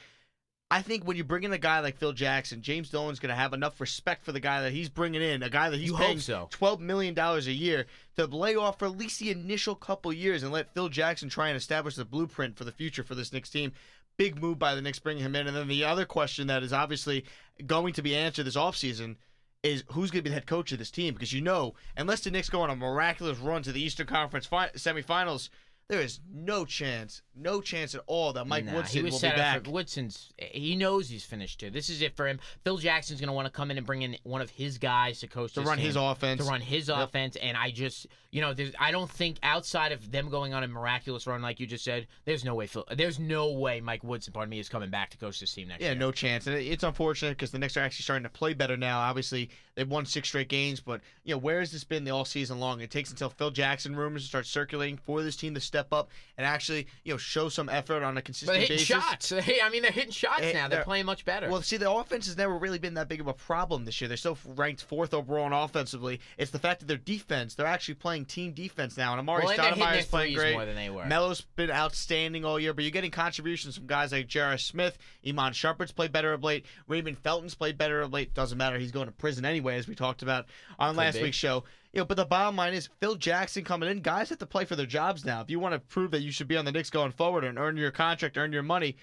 I 0.73 0.83
think 0.83 1.05
when 1.05 1.17
you 1.17 1.25
bring 1.25 1.43
in 1.43 1.53
a 1.53 1.59
guy 1.59 1.81
like 1.81 1.97
Phil 1.97 2.13
Jackson, 2.13 2.63
James 2.63 2.91
Dolan's 2.91 3.19
going 3.19 3.31
to 3.31 3.35
have 3.35 3.53
enough 3.53 3.81
respect 3.81 4.25
for 4.25 4.31
the 4.31 4.39
guy 4.39 4.63
that 4.63 4.71
he's 4.73 4.89
bringing 4.89 5.21
in, 5.21 5.43
a 5.43 5.51
guy 5.51 5.69
that 5.69 5.79
he's 5.81 5.91
You 5.91 5.97
paying 5.97 6.21
so. 6.21 6.47
twelve 6.53 6.81
million 6.81 7.13
dollars 7.13 7.49
a 7.49 7.53
year 7.53 7.87
to 8.15 8.27
lay 8.27 8.55
off 8.55 8.79
for 8.79 8.85
at 8.85 8.97
least 8.97 9.19
the 9.19 9.33
initial 9.33 9.75
couple 9.75 10.13
years 10.13 10.45
and 10.45 10.53
let 10.53 10.73
Phil 10.73 10.89
Jackson 10.89 11.29
try 11.29 11.49
and 11.49 11.57
establish 11.57 11.97
the 11.97 12.05
blueprint 12.05 12.57
for 12.57 12.63
the 12.63 12.71
future 12.71 13.03
for 13.03 13.17
this 13.17 13.33
Knicks 13.33 13.51
team. 13.51 13.73
Big 14.17 14.41
move 14.41 14.61
by 14.61 14.77
the 14.77 14.83
Knicks 14.83 15.01
bringing 15.01 15.25
him 15.25 15.35
in, 15.35 15.49
and 15.49 15.57
then 15.57 15.67
the 15.67 15.83
other 15.83 16.05
question 16.05 16.47
that 16.47 16.63
is 16.63 16.73
obviously 16.73 17.25
going 17.67 17.93
to 17.95 18.03
be 18.03 18.15
answered 18.15 18.45
this 18.47 18.57
offseason 18.57 19.17
is 19.63 19.85
who's 19.89 20.11
going 20.11 20.21
to 20.21 20.25
be 20.25 20.31
the 20.31 20.35
head 20.35 20.47
coach 20.47 20.73
of 20.73 20.79
this 20.79 20.91
team 20.91 21.15
because 21.15 21.33
you 21.33 21.41
know 21.41 21.75
unless 21.97 22.21
the 22.21 22.31
Knicks 22.31 22.49
go 22.49 22.63
on 22.63 22.71
a 22.71 22.77
miraculous 22.77 23.39
run 23.39 23.63
to 23.63 23.73
the 23.73 23.83
Eastern 23.83 24.07
Conference 24.07 24.47
fi- 24.47 24.71
semifinals, 24.71 25.51
there 25.91 26.01
is 26.01 26.21
no 26.33 26.65
chance, 26.65 27.21
no 27.35 27.61
chance 27.61 27.97
at 27.97 28.01
all 28.07 28.33
that 28.35 28.47
Mike 28.47 28.65
Nah, 28.65 28.77
Woodson 28.77 28.97
he 28.99 29.03
was 29.03 29.15
will 29.15 29.21
be 29.21 29.27
up 29.27 29.37
back. 29.37 29.67
Woodson's 29.67 30.33
he 30.39 30.77
knows 30.77 31.09
he's 31.09 31.25
finished 31.25 31.59
too. 31.59 31.69
This 31.71 31.91
is 31.91 32.01
it 32.01 32.15
for 32.15 32.29
him. 32.29 32.39
Phil 32.63 32.77
Jackson's 32.77 33.21
going 33.21 33.27
to 33.27 33.33
want 33.33 33.47
to 33.47 33.51
come 33.53 33.73
in 33.73 33.77
and 33.77 33.85
bring 33.87 34.03
in 34.03 34.17
one 34.23 34.41
of 34.41 34.51
his 34.51 34.79
guys 34.79 35.19
to 35.21 35.27
coach 35.27 35.55
to 35.55 35.63
run 35.63 35.79
his 35.79 35.97
offense. 35.97 36.43
to 36.45 36.49
run 36.49 36.61
his 36.61 36.87
Yep. 36.89 36.97
offense. 37.09 37.37
And 37.37 37.57
I 37.57 37.73
just, 37.73 38.07
you 38.31 38.41
know, 38.41 38.55
there's, 38.55 38.73
I 38.79 38.93
don't 38.93 39.11
think 39.11 39.39
outside 39.43 39.91
of 39.91 40.13
them 40.13 40.31
going 40.31 40.55
on 40.55 40.63
a 40.63 40.69
miraculous 40.69 41.27
run 41.27 41.43
like 41.43 41.59
you 41.59 41.67
just 41.67 41.83
said, 41.85 42.07
there's 42.25 42.45
no 42.45 42.55
way 42.55 42.69
Phil, 42.69 42.85
there's 42.97 43.19
no 43.19 43.51
way 43.53 43.81
Mike 43.81 44.05
Woodson, 44.05 44.33
pardon 44.33 44.51
me, 44.51 44.61
is 44.61 44.69
coming 44.69 44.91
back 44.91 45.11
to 45.11 45.19
coach 45.19 45.41
this 45.41 45.53
team 45.53 45.67
next 45.69 45.81
Yeah, 45.81 45.89
year. 45.89 45.95
Yeah, 45.95 45.99
no 46.01 46.13
chance. 46.13 46.47
And 46.47 46.55
it's 46.57 46.85
unfortunate 46.85 47.31
because 47.31 47.51
the 47.51 47.59
Knicks 47.59 47.77
are 47.77 47.81
actually 47.81 48.05
starting 48.05 48.23
to 48.23 48.31
play 48.31 48.55
better 48.55 48.77
now. 48.77 49.01
Obviously, 49.01 49.51
they've 49.75 49.89
won 49.89 50.07
six 50.07 50.29
straight 50.29 50.49
games, 50.49 50.79
but 50.81 51.01
you 51.25 51.35
know 51.35 51.39
where 51.39 51.59
has 51.59 51.73
this 51.73 51.83
been 51.83 52.05
the 52.05 52.13
all 52.13 52.25
season 52.25 52.61
long? 52.61 52.81
It 52.81 52.93
takes 52.93 53.11
until 53.11 53.29
Phil 53.31 53.51
Jackson 53.51 53.97
rumors 53.97 54.25
start 54.25 54.47
circulating 54.47 54.97
for 54.99 55.23
this 55.25 55.35
team 55.35 55.55
to 55.55 55.61
step 55.61 55.80
up 55.93 56.11
and 56.37 56.47
actually 56.47 56.87
you 57.05 57.13
know 57.13 57.19
show 57.19 57.49
some 57.49 57.69
effort 57.69 58.03
on 58.03 58.13
a 58.13 58.21
But 58.21 58.25
consistent 58.25 58.53
they're 58.55 58.61
hitting 58.61 58.77
basis. 58.77 58.87
shots. 58.87 59.33
I 59.63 59.69
mean, 59.71 59.83
they're 59.83 59.91
hitting 59.91 60.11
shots 60.13 60.43
Eh, 60.43 60.53
now. 60.53 60.69
They're 60.69 60.79
they're- 60.79 60.85
playing 60.85 61.07
much 61.07 61.25
better. 61.25 61.49
Well, 61.51 61.63
see, 61.63 61.77
the 61.77 61.91
offense 61.91 62.27
has 62.27 62.37
never 62.37 62.57
really 62.57 62.79
been 62.79 62.95
that 62.95 63.09
big 63.09 63.21
of 63.21 63.27
a 63.27 63.33
problem 63.35 63.85
this 63.85 64.01
year. 64.01 64.09
They're 64.09 64.17
still 64.17 64.39
ranked 64.47 64.83
fourth 64.83 65.15
overall 65.15 65.45
and 65.47 65.55
offensively. 65.55 66.21
It's 66.39 66.51
the 66.51 66.59
fact 66.59 66.81
that 66.81 66.87
their 66.87 66.97
defense, 66.97 67.55
they're 67.55 67.67
actually 67.67 67.95
playing 67.95 68.27
team 68.27 68.53
defense 68.53 68.97
now. 68.97 69.13
And 69.13 69.21
Amari 69.21 69.45
Well, 69.45 69.57
Stoudemire 69.57 69.99
is 69.99 70.07
playing 70.07 70.35
great. 70.35 70.53
more 70.55 70.65
than 70.65 70.77
they 70.77 70.91
were. 70.91 71.05
Melo's 71.07 71.41
been 71.57 71.71
outstanding 71.71 72.45
all 72.45 72.59
year, 72.59 72.73
but 72.75 72.85
you're 72.85 72.91
getting 72.91 73.11
contributions 73.11 73.77
from 73.77 73.87
guys 73.87 74.13
like 74.13 74.27
J.R. 74.29 74.57
Smith, 74.59 74.99
Iman 75.27 75.53
Shumpert's 75.53 75.93
played 75.93 76.13
better 76.13 76.33
of 76.33 76.43
late, 76.45 76.67
Raymond 76.89 77.19
Felton's 77.19 77.55
played 77.55 77.77
better 77.79 78.01
of 78.01 78.13
late. 78.13 78.35
Doesn't 78.35 78.57
matter, 78.59 78.79
he's 78.79 78.93
going 78.93 79.07
to 79.07 79.13
prison 79.13 79.45
anyway, 79.45 79.77
as 79.77 79.87
we 79.89 79.95
talked 79.95 80.23
about 80.23 80.47
on 80.79 80.95
Could 80.95 80.99
last 80.99 81.17
be. 81.17 81.23
week's 81.23 81.37
show. 81.37 81.65
You 81.93 82.01
know, 82.01 82.05
but 82.05 82.17
the 82.17 82.25
bottom 82.25 82.55
line 82.55 82.73
is 82.73 82.89
Phil 83.01 83.17
Jackson 83.17 83.65
coming 83.65 83.89
in. 83.89 84.01
Guys 84.01 84.29
have 84.29 84.39
to 84.39 84.47
play 84.47 84.65
for 84.65 84.77
their 84.77 84.87
jobs 84.87 85.25
now. 85.25 85.41
If 85.41 85.51
you 85.51 85.59
want 85.59 85.75
to 85.75 85.81
prove 85.81 86.13
that 86.13 86.23
you 86.23 86.31
should 86.31 86.47
be 86.47 86.57
on 86.57 86.65
the 86.65 86.71
Knicks 86.71 86.91
going 86.91 87.11
forward 87.11 87.43
and 87.43 87.59
earn 87.59 87.77
your 87.77 87.91
contract, 87.91 88.39
earn 88.39 88.53
your 88.53 88.63
money, 88.63 88.97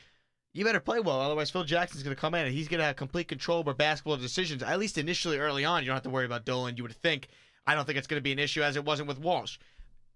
you 0.54 0.64
better 0.64 0.80
play 0.80 1.02
well. 1.02 1.20
Otherwise, 1.20 1.52
Phil 1.52 1.66
Jackson's 1.66 2.04
going 2.04 2.16
to 2.16 2.20
come 2.20 2.34
in 2.34 2.46
and 2.46 2.56
he's 2.56 2.70
going 2.70 2.80
to 2.80 2.86
have 2.86 2.96
complete 2.96 3.28
control 3.28 3.60
over 3.60 3.74
basketball 3.74 4.16
decisions. 4.16 4.64
At 4.64 4.80
least 4.80 4.98
initially, 4.98 5.38
early 5.38 5.66
on, 5.66 5.84
you 5.84 5.88
don't 5.88 5.98
have 5.98 6.04
to 6.04 6.10
worry 6.10 6.26
about 6.26 6.46
Dolan. 6.46 6.78
You 6.78 6.84
would 6.84 6.96
think. 6.96 7.28
I 7.66 7.76
don't 7.76 7.86
think 7.86 7.98
it's 7.98 8.08
going 8.08 8.20
to 8.20 8.24
be 8.24 8.32
an 8.32 8.40
issue 8.40 8.64
as 8.64 8.78
it 8.78 8.86
wasn't 8.86 9.10
with 9.10 9.20
Walsh. 9.20 9.58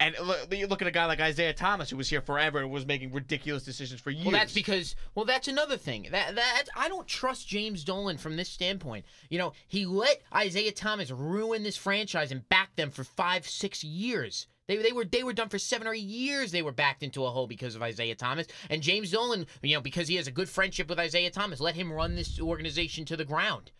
And 0.01 0.15
look, 0.25 0.51
you 0.51 0.65
look 0.65 0.81
at 0.81 0.88
a 0.88 0.92
guy 0.92 1.06
like 1.06 1.19
Isiah 1.19 1.53
Thomas, 1.53 1.92
who 1.92 1.98
was 1.98 2.09
here 2.09 2.21
forever 2.21 2.57
and 2.57 2.71
was 2.71 2.88
making 2.88 3.12
ridiculous 3.12 3.62
decisions 3.62 4.01
for 4.01 4.09
years. 4.09 4.25
Well, 4.25 4.31
that's 4.31 4.51
because 4.51 4.95
well, 5.13 5.25
that's 5.25 5.48
another 5.48 5.77
thing. 5.77 6.07
That 6.09 6.33
that 6.33 6.63
I 6.75 6.89
don't 6.89 7.07
trust 7.07 7.48
James 7.48 7.83
Dolan 7.83 8.18
from 8.18 8.36
this 8.36 8.50
standpoint. 8.50 9.06
You 9.30 9.38
know, 9.38 9.53
he 9.68 9.86
let 9.86 10.24
Isiah 10.36 10.71
Thomas 10.71 11.12
ruin 11.12 11.62
this 11.62 11.77
franchise 11.77 12.31
and 12.31 12.50
back 12.50 12.75
them 12.75 12.89
for 12.89 13.03
five, 13.03 13.48
six 13.48 13.83
years. 13.83 14.48
They, 14.68 14.77
they 14.77 14.92
were 14.92 15.06
they 15.06 15.24
were 15.24 15.33
done 15.33 15.50
for 15.50 15.59
seven 15.59 15.88
or 15.88 15.94
eight 15.94 16.00
years. 16.00 16.51
They 16.51 16.63
were 16.63 16.71
backed 16.71 17.03
into 17.03 17.24
a 17.24 17.30
hole 17.30 17.45
because 17.45 17.75
of 17.75 17.83
Isiah 17.83 18.15
Thomas 18.15 18.48
and 18.71 18.81
James 18.81 19.12
Dolan. 19.12 19.45
You 19.62 19.75
know, 19.75 19.81
because 19.81 20.07
he 20.07 20.15
has 20.15 20.25
a 20.25 20.31
good 20.31 20.50
friendship 20.50 20.89
with 20.89 21.00
Isiah 21.00 21.30
Thomas, 21.30 21.59
let 21.59 21.75
him 21.75 21.94
run 21.94 22.15
this 22.15 22.39
organization 22.39 23.06
to 23.06 23.15
the 23.15 23.25
ground. 23.25 23.71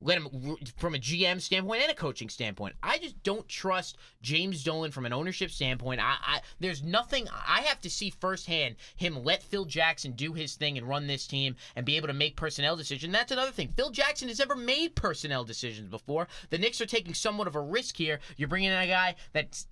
Let 0.00 0.18
him 0.18 0.56
from 0.76 0.94
a 0.94 0.98
GM 0.98 1.40
standpoint 1.40 1.82
and 1.82 1.90
a 1.90 1.94
coaching 1.94 2.28
standpoint. 2.28 2.74
I 2.82 2.98
just 2.98 3.22
don't 3.22 3.48
trust 3.48 3.96
James 4.20 4.62
Dolan 4.62 4.90
from 4.90 5.06
an 5.06 5.12
ownership 5.12 5.50
standpoint. 5.50 6.00
I, 6.00 6.16
I 6.20 6.40
there's 6.60 6.82
nothing 6.82 7.26
I 7.30 7.62
have 7.62 7.80
to 7.80 7.90
see 7.90 8.10
firsthand 8.10 8.76
him 8.96 9.24
let 9.24 9.42
Phil 9.42 9.64
Jackson 9.64 10.12
do 10.12 10.34
his 10.34 10.56
thing 10.56 10.76
and 10.76 10.86
run 10.86 11.06
this 11.06 11.26
team 11.26 11.56
and 11.74 11.86
be 11.86 11.96
able 11.96 12.08
to 12.08 12.14
make 12.14 12.36
personnel 12.36 12.76
decisions. 12.76 13.12
That's 13.12 13.32
another 13.32 13.52
thing. 13.52 13.72
Phil 13.76 13.90
Jackson 13.90 14.28
has 14.28 14.40
never 14.40 14.56
made 14.56 14.94
personnel 14.94 15.44
decisions 15.44 15.88
before. 15.88 16.28
The 16.50 16.58
Knicks 16.58 16.80
are 16.80 16.86
taking 16.86 17.14
somewhat 17.14 17.48
of 17.48 17.56
a 17.56 17.60
risk 17.60 17.96
here. 17.96 18.20
You're 18.36 18.48
bringing 18.48 18.70
in 18.70 18.78
a 18.78 18.86
guy 18.86 19.14
that's 19.32 19.68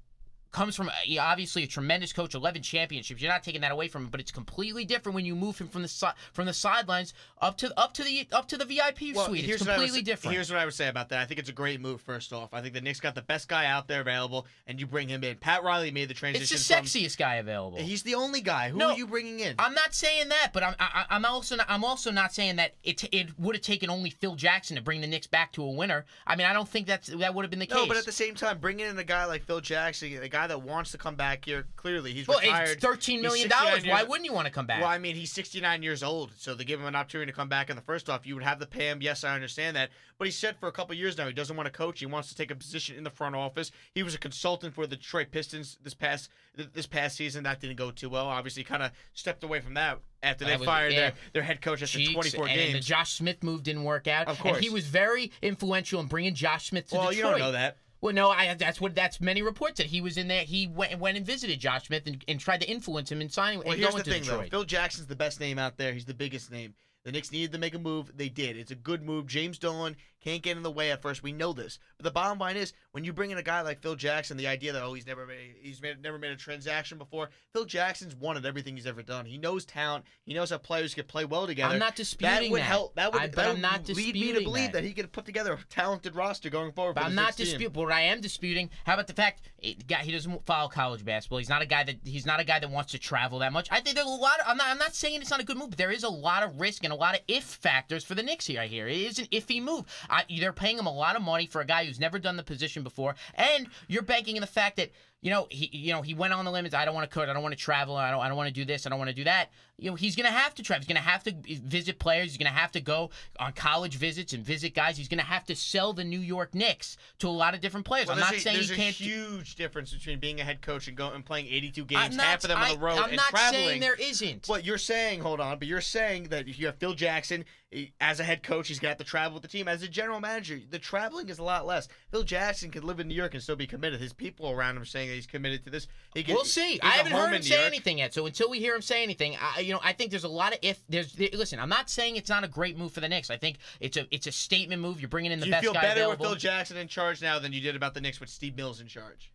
comes 0.52 0.76
from 0.76 0.88
uh, 0.88 0.93
obviously 1.20 1.62
a 1.62 1.66
tremendous 1.66 2.12
coach, 2.12 2.34
11 2.34 2.62
championships. 2.62 3.20
You're 3.20 3.31
not 3.32 3.43
taking 3.43 3.62
that 3.62 3.73
away 3.73 3.88
from 3.88 4.04
him, 4.04 4.09
but 4.11 4.21
it's 4.21 4.30
completely 4.30 4.85
different 4.85 5.14
when 5.14 5.25
you 5.25 5.35
move 5.35 5.59
him 5.59 5.68
from 5.68 5.82
the 5.82 5.88
si- 5.88 6.06
from 6.32 6.47
the 6.47 6.52
sidelines 6.52 7.14
up 7.40 7.56
to 7.59 7.73
up 7.78 7.94
to 7.94 8.04
the 8.04 8.26
up 8.32 8.47
to 8.49 8.56
the 8.59 8.64
VIP 8.64 9.14
well, 9.14 9.26
suite. 9.26 9.44
here's 9.44 9.62
It's 9.62 9.68
what 9.68 9.75
I 9.75 9.78
would 9.78 9.85
completely 9.87 9.99
say- 10.00 10.12
different. 10.12 10.35
Here's 10.35 10.50
what 10.50 10.59
I 10.61 10.64
would 10.64 10.75
say 10.75 10.88
about 10.88 11.09
that. 11.09 11.21
I 11.21 11.25
think 11.25 11.40
it's 11.40 11.49
a 11.49 11.52
great 11.54 11.80
move. 11.80 12.00
First 12.00 12.32
off, 12.32 12.52
I 12.54 12.61
think 12.61 12.75
the 12.75 12.80
Knicks 12.80 13.00
got 13.00 13.14
the 13.14 13.23
best 13.23 13.49
guy 13.49 13.66
out 13.66 13.88
there 13.88 14.00
available, 14.02 14.47
and 14.66 14.78
you 14.78 14.87
bring 14.87 15.09
him 15.09 15.25
in. 15.25 15.37
Pat 15.37 15.64
Riley 15.64 15.90
made 15.90 16.09
the 16.09 16.14
transition. 16.14 16.54
it's 16.54 16.68
the 16.68 16.75
from- 16.75 16.85
sexiest 16.85 17.16
guy 17.16 17.37
available. 17.37 17.78
He's 17.78 18.02
the 18.02 18.14
only 18.14 18.40
guy. 18.42 18.68
Who 18.71 18.78
No, 18.78 18.90
are 18.90 18.97
you 18.97 19.06
bringing 19.06 19.40
in? 19.40 19.54
I'm 19.59 19.75
not 19.75 19.94
saying 19.94 20.28
that, 20.28 20.50
but 20.52 20.62
I'm 20.62 20.75
I, 20.78 21.06
I'm 21.11 21.25
also 21.25 21.56
not, 21.56 21.66
I'm 21.68 21.85
also 21.85 22.11
not 22.11 22.35
saying 22.35 22.56
that 22.56 22.75
it 22.85 23.02
it 23.12 23.38
would 23.38 23.54
have 23.56 23.62
taken 23.62 23.88
only 23.90 24.11
Phil 24.11 24.35
Jackson 24.35 24.76
to 24.76 24.82
bring 24.82 25.00
the 25.00 25.06
Knicks 25.06 25.26
back 25.26 25.52
to 25.52 25.62
a 25.64 25.71
winner. 25.71 26.04
I 26.26 26.37
mean, 26.37 26.47
I 26.47 26.52
don't 26.52 26.68
think 26.68 26.87
that's 26.87 27.09
that 27.09 27.35
would 27.35 27.42
have 27.44 27.50
been 27.50 27.59
the 27.59 27.66
no, 27.66 27.75
case. 27.76 27.82
No, 27.85 27.88
but 27.88 27.97
at 27.97 28.04
the 28.04 28.12
same 28.12 28.35
time, 28.35 28.59
bringing 28.59 28.87
in 28.87 28.99
a 28.99 29.04
guy 29.04 29.25
like 29.25 29.44
Phil 29.44 29.61
Jackson, 29.61 30.12
a 30.23 30.28
guy 30.28 30.41
that 30.46 30.62
wants 30.62 30.92
to 30.92 30.99
come 30.99 31.14
back 31.14 31.44
here. 31.44 31.66
Clearly, 31.76 32.12
he's 32.12 32.26
well, 32.26 32.40
retired. 32.40 32.70
it's 32.70 32.84
thirteen 32.84 33.20
million 33.22 33.49
69 33.49 33.66
dollars. 33.66 33.87
Why 33.87 34.02
wouldn't 34.02 34.25
you 34.25 34.32
want 34.32 34.46
to 34.46 34.52
come 34.52 34.66
back? 34.66 34.80
Well, 34.80 34.90
I 34.90 34.99
mean, 34.99 35.16
he's 35.16 35.32
69 35.32 35.82
years 35.82 36.02
old, 36.02 36.32
so 36.37 36.54
they 36.54 36.64
give 36.64 36.80
him 36.80 36.87
an 36.87 36.94
opportunity 36.94 37.30
to 37.30 37.37
come 37.37 37.49
back. 37.49 37.70
And 37.70 37.78
the 37.78 37.82
first 37.82 38.08
off, 38.08 38.26
you 38.26 38.34
would 38.34 38.44
have 38.44 38.58
to 38.61 38.66
pay 38.66 38.88
him. 38.88 39.02
Yes, 39.02 39.25
I 39.25 39.34
understand 39.34 39.76
that, 39.76 39.90
but 40.18 40.26
he 40.26 40.30
said 40.30 40.56
for 40.58 40.68
a 40.68 40.72
couple 40.72 40.94
years 40.94 41.18
now 41.18 41.26
he 41.26 41.32
doesn't 41.32 41.56
want 41.56 41.66
to 41.66 41.72
coach. 41.72 42.00
He 42.00 42.06
wants 42.06 42.28
to 42.28 42.34
take 42.34 42.50
a 42.50 42.54
position 42.54 42.96
in 42.96 43.04
the 43.04 43.11
front 43.11 43.34
office. 43.34 43.70
He 43.94 44.02
was 44.02 44.14
a 44.14 44.18
consultant 44.18 44.75
for 44.75 44.87
the 44.87 44.96
Detroit 44.96 45.30
Pistons 45.30 45.78
this 45.82 45.94
past 45.94 46.30
this 46.75 46.87
past 46.87 47.16
season. 47.16 47.44
That 47.44 47.61
didn't 47.61 47.76
go 47.76 47.90
too 47.90 48.08
well. 48.08 48.26
Obviously, 48.26 48.64
kind 48.64 48.82
of 48.82 48.92
stepped 49.14 49.44
away 49.44 49.61
from 49.61 49.75
that 49.75 49.99
after 50.22 50.44
they 50.44 50.56
was- 50.56 50.66
fired 50.66 50.92
yeah. 50.92 51.00
their, 51.00 51.12
their 51.32 51.42
head 51.42 51.61
coach 51.61 51.82
after 51.82 51.99
Cheeks, 51.99 52.12
24 52.12 52.49
and 52.49 52.75
the. 52.75 52.80
Josh 52.80 53.14
Smith 53.14 53.42
move 53.42 53.62
didn't 53.62 53.84
work 53.84 54.06
out. 54.06 54.28
Of 54.28 54.37
and 54.37 54.38
course. 54.38 54.58
he 54.58 54.70
was 54.70 54.87
very 54.87 55.32
influential 55.40 56.00
in 56.00 56.06
bringing 56.06 56.34
Josh 56.34 56.68
Smith 56.68 56.88
to 56.88 56.96
well, 56.96 57.11
Detroit. 57.11 57.16
you 57.16 57.22
don't 57.22 57.38
know 57.38 57.52
that. 57.52 57.78
Well, 58.02 58.12
no, 58.12 58.30
I 58.30 58.54
that's 58.54 58.80
what 58.80 58.97
that's 58.97 59.21
many 59.21 59.42
reports 59.42 59.78
that 59.78 59.87
he 59.87 60.00
was 60.00 60.18
in 60.18 60.26
there. 60.26 60.42
He 60.42 60.66
went 60.66 60.99
went 60.99 61.16
and 61.16 61.25
visited 61.25 61.61
Josh 61.61 61.87
Smith 61.87 62.02
and, 62.06 62.23
and 62.26 62.40
tried 62.40 62.61
to 62.61 62.68
influence 62.68 63.11
him 63.11 63.23
in 63.23 63.30
signing 63.30 63.61
Well, 63.61 63.71
and 63.71 63.80
here's 63.80 63.92
going 63.92 64.02
the 64.02 64.11
to 64.11 64.18
thing, 64.18 64.28
though. 64.28 64.42
Phil 64.50 64.64
Jackson's 64.64 65.06
the 65.06 65.16
best 65.16 65.38
name 65.38 65.56
out 65.56 65.78
there. 65.78 65.92
He's 65.92 66.04
the 66.04 66.12
biggest 66.12 66.50
name. 66.50 66.75
The 67.04 67.12
Knicks 67.12 67.30
needed 67.30 67.52
to 67.52 67.59
make 67.59 67.75
a 67.75 67.78
move. 67.78 68.11
They 68.16 68.28
did. 68.28 68.56
It's 68.56 68.73
a 68.73 68.76
good 68.76 69.02
move. 69.02 69.28
James 69.28 69.59
Dolan 69.59 69.97
can't 70.23 70.43
get 70.43 70.57
in 70.57 70.62
the 70.62 70.71
way 70.71 70.91
at 70.91 71.02
first. 71.02 71.23
We 71.23 71.33
know 71.33 71.52
this. 71.52 71.79
But 71.97 72.05
the 72.05 72.11
bottom 72.11 72.38
line 72.38 72.57
is, 72.57 72.73
when 72.93 73.05
you 73.05 73.12
bring 73.12 73.31
in 73.31 73.38
a 73.38 73.43
guy 73.43 73.62
like 73.62 73.83
Phil 73.83 73.97
Jackson, 73.97 74.37
the 74.37 74.47
idea 74.47 74.73
that 74.73 74.83
oh 74.83 74.95
he's 74.95 75.07
never 75.07 75.26
made 75.26 75.57
he's 75.61 75.83
made, 75.83 76.00
never 76.02 76.19
made 76.19 76.31
a 76.31 76.37
transaction 76.37 76.99
before. 76.99 77.31
Phil 77.52 77.64
Jackson's 77.64 78.14
won 78.14 78.37
at 78.37 78.45
everything 78.45 78.76
he's 78.76 78.87
ever 78.87 79.02
done. 79.02 79.26
He 79.26 79.38
knows 79.38 79.64
talent. 79.64 80.05
He 80.25 80.35
knows 80.35 80.50
how 80.50 80.59
players 80.59 80.95
can 80.95 81.05
play 81.05 81.25
well 81.25 81.47
together. 81.47 81.73
I'm 81.73 81.81
not 81.81 81.91
that 81.91 81.97
disputing 81.97 82.52
would 82.52 82.61
that. 82.61 82.64
help. 82.64 82.95
That 82.95 83.12
would, 83.12 83.23
I, 83.23 83.26
but 83.26 83.37
that 83.37 83.47
I'm 83.47 83.52
would 83.55 83.62
not 83.62 83.88
lead 83.88 84.14
me 84.14 84.33
to 84.33 84.41
believe 84.41 84.73
that. 84.73 84.83
that. 84.83 84.85
he 84.85 84.93
could 84.93 85.11
put 85.12 85.25
together 85.25 85.52
a 85.52 85.59
talented 85.69 86.14
roster 86.14 86.50
going 86.50 86.73
forward. 86.73 86.95
But 86.95 87.02
for 87.02 87.07
I'm 87.09 87.14
not 87.14 87.37
disputing. 87.37 87.73
What 87.73 87.93
I 87.93 88.02
am 88.02 88.21
disputing. 88.21 88.71
How 88.85 88.95
about 88.95 89.07
the 89.09 89.14
fact 89.14 89.50
eh, 89.62 89.71
it, 89.71 89.87
guy 89.87 90.02
he 90.02 90.12
doesn't 90.12 90.47
follow 90.47 90.69
college 90.69 91.05
basketball? 91.05 91.38
He's 91.38 91.49
not 91.49 91.62
a 91.62 91.67
guy 91.67 91.85
that 91.85 91.97
he's 92.05 92.26
not 92.26 92.41
a 92.41 92.45
guy 92.45 92.59
that 92.59 92.71
wants 92.71 92.93
to 92.93 92.99
travel 92.99 93.41
that 93.41 93.52
much. 93.52 93.69
I 93.71 93.81
think 93.81 93.97
there's 93.97 94.07
a 94.07 94.11
lot. 94.11 94.38
Of, 94.41 94.47
I'm 94.47 94.57
not. 94.57 94.69
I'm 94.69 94.79
not 94.79 94.95
saying 94.95 95.21
it's 95.21 95.31
not 95.31 95.41
a 95.41 95.45
good 95.45 95.57
move. 95.57 95.71
But 95.71 95.79
there 95.79 95.91
is 95.91 96.05
a 96.05 96.09
lot 96.09 96.43
of 96.43 96.61
risk 96.61 96.85
and 96.85 96.93
a 96.93 96.97
lot 96.97 97.14
of 97.14 97.23
if 97.29 97.45
factors 97.45 98.05
for 98.05 98.14
the 98.14 98.23
Knicks 98.23 98.47
here. 98.47 98.61
I 98.61 98.67
hear 98.67 98.87
it 98.87 98.97
is 98.97 99.19
an 99.19 99.26
iffy 99.26 99.62
move. 99.62 99.85
I, 100.12 100.25
they're 100.38 100.52
paying 100.52 100.78
him 100.78 100.87
a 100.87 100.92
lot 100.92 101.16
of 101.16 101.23
money 101.23 101.47
for 101.47 101.61
a 101.61 101.66
guy 101.66 101.87
who's 101.87 101.99
never 101.99 102.19
done 102.19 102.37
the 102.37 102.42
position 102.42 102.83
before, 102.83 103.16
and 103.35 103.66
you're 103.88 104.02
banking 104.02 104.37
in 104.37 104.42
the 104.42 104.47
fact 104.47 104.76
that 104.76 104.90
you 105.23 105.31
know 105.31 105.47
he 105.50 105.71
you 105.73 105.93
know 105.93 106.02
he 106.02 106.14
went 106.14 106.33
on 106.33 106.45
the 106.45 106.50
limits. 106.50 106.75
I 106.75 106.85
don't 106.85 106.95
want 106.95 107.09
to 107.09 107.14
coach. 107.14 107.29
I 107.29 107.33
don't 107.33 107.43
want 107.43 107.57
to 107.57 107.61
travel. 107.61 107.97
I 107.97 108.11
don't. 108.11 108.21
I 108.21 108.29
don't 108.29 108.37
want 108.37 108.49
to 108.49 108.55
do 108.55 108.64
this. 108.64 108.87
I 108.87 108.91
don't 108.91 108.99
want 108.99 109.09
to 109.09 109.14
do 109.17 109.25
that. 109.25 109.50
You 109.79 109.91
know 109.91 109.97
he's 109.97 110.14
gonna 110.17 110.31
have 110.31 110.55
to 110.57 110.62
travel. 110.62 110.81
He's 110.81 110.88
gonna 110.88 111.00
have 111.00 111.23
to 111.25 111.35
visit 111.64 111.99
players. 111.99 112.29
He's 112.31 112.37
gonna 112.38 112.50
have 112.50 112.73
to 112.73 112.81
go 112.81 113.11
on 113.41 113.52
college 113.52 113.97
visits 113.97 114.33
and 114.33 114.45
visit 114.45 114.75
guys. 114.75 114.97
He's 114.97 115.09
gonna 115.09 115.23
have 115.23 115.45
to 115.47 115.57
sell 115.57 115.93
the 115.93 116.05
New 116.05 116.21
York 116.21 116.55
Knicks 116.55 116.97
to 117.21 117.29
a 117.29 117.31
lot 117.31 117.55
of 117.55 117.61
different 117.61 117.87
players. 117.87 118.09
Well, 118.09 118.17
I'm 118.17 118.21
not 118.21 118.35
a, 118.35 118.41
saying 118.41 118.57
there's 118.57 118.69
he 118.69 118.75
a 118.75 118.76
can't. 118.76 118.99
do- 118.99 119.05
huge 119.05 119.55
difference 119.55 119.93
between 119.93 120.19
being 120.19 120.41
a 120.41 120.45
head 120.45 120.61
coach 120.61 120.88
and 120.88 120.97
going 120.97 121.14
and 121.14 121.25
playing 121.25 121.47
82 121.47 121.85
games, 121.85 122.17
not, 122.17 122.26
half 122.26 122.45
of 122.45 122.50
them 122.50 122.59
on 122.59 122.69
the 122.71 122.79
road 122.79 122.99
I, 122.99 123.02
I'm 123.02 123.09
and 123.11 123.17
not 123.17 123.31
traveling. 123.31 123.67
saying 123.67 123.81
there 123.81 123.95
isn't. 123.95 124.49
What 124.49 124.64
you're 124.64 124.79
saying, 124.79 125.21
hold 125.21 125.41
on, 125.41 125.59
but 125.59 125.69
you're 125.69 125.81
saying 125.81 126.25
that 126.25 126.49
if 126.49 126.59
you 126.59 126.67
have 126.67 126.76
Phil 126.76 126.95
Jackson 126.95 127.45
eh, 127.73 127.87
as 128.00 128.21
a 128.21 128.25
head 128.25 128.43
coach, 128.43 128.69
he's 128.69 128.79
gonna 128.79 128.91
have 128.91 128.99
to 128.99 129.05
travel 129.05 129.35
with 129.35 129.43
the 129.43 129.49
team. 129.49 129.69
As 129.69 129.83
a 129.83 129.88
general 129.88 130.21
manager, 130.21 130.59
the 130.69 130.79
traveling 130.79 131.29
is 131.29 131.38
a 131.38 131.45
lot 131.45 131.67
less. 131.67 131.88
Phil 132.11 132.23
Jackson 132.25 132.71
can 132.71 132.85
live 132.85 133.00
in 133.00 133.09
New 133.09 133.14
York 133.14 133.35
and 133.35 133.43
still 133.43 133.57
be 133.57 133.67
committed. 133.67 134.00
His 134.00 134.12
people 134.12 134.50
around 134.50 134.76
him 134.76 134.83
are 134.83 134.87
saying 134.87 135.12
he's 135.14 135.26
committed 135.26 135.64
to 135.64 135.71
this. 135.71 135.87
He 136.14 136.23
can, 136.23 136.35
We'll 136.35 136.45
see. 136.45 136.81
I 136.83 136.90
haven't 136.90 137.12
heard 137.12 137.33
him 137.33 137.42
say 137.42 137.57
York. 137.57 137.66
anything 137.66 137.99
yet. 137.99 138.12
So 138.14 138.26
until 138.26 138.50
we 138.50 138.59
hear 138.59 138.75
him 138.75 138.83
say 138.83 139.02
anything, 139.02 139.37
I, 139.40 139.61
you 139.61 139.73
know, 139.73 139.81
I 139.83 139.92
think 139.92 140.11
there's 140.11 140.25
a 140.25 140.28
lot 140.28 140.52
of 140.52 140.59
if. 140.62 140.83
There's 140.88 141.19
listen. 141.19 141.59
I'm 141.59 141.69
not 141.69 141.88
saying 141.90 142.16
it's 142.16 142.28
not 142.31 142.45
a 142.45 142.49
great 142.49 142.76
move 142.78 142.92
for 142.92 143.00
the 143.00 143.09
Knicks. 143.09 143.31
I 143.31 143.37
think 143.37 143.59
it's 143.81 143.97
a 143.97 144.07
it's 144.14 144.26
a 144.26 144.33
statement 144.33 144.83
move. 144.83 145.00
You're 145.00 145.09
bringing 145.09 145.33
in 145.33 145.40
the 145.40 145.45
Do 145.47 145.50
you 145.50 145.52
best 145.52 145.64
feel 145.64 145.73
guy 145.75 145.83
better 145.83 146.00
available. 146.02 146.23
with 146.25 146.31
Phil 146.31 146.38
Jackson 146.38 146.76
in 146.76 146.88
charge 146.88 147.23
now 147.23 147.38
than 147.38 147.52
you 147.52 147.61
did 147.61 147.76
about 147.76 147.95
the 147.95 148.00
Knicks 148.00 148.21
with 148.21 148.28
Steve 148.31 148.57
Mills 148.57 148.81
in 148.81 148.87
charge? 148.87 149.31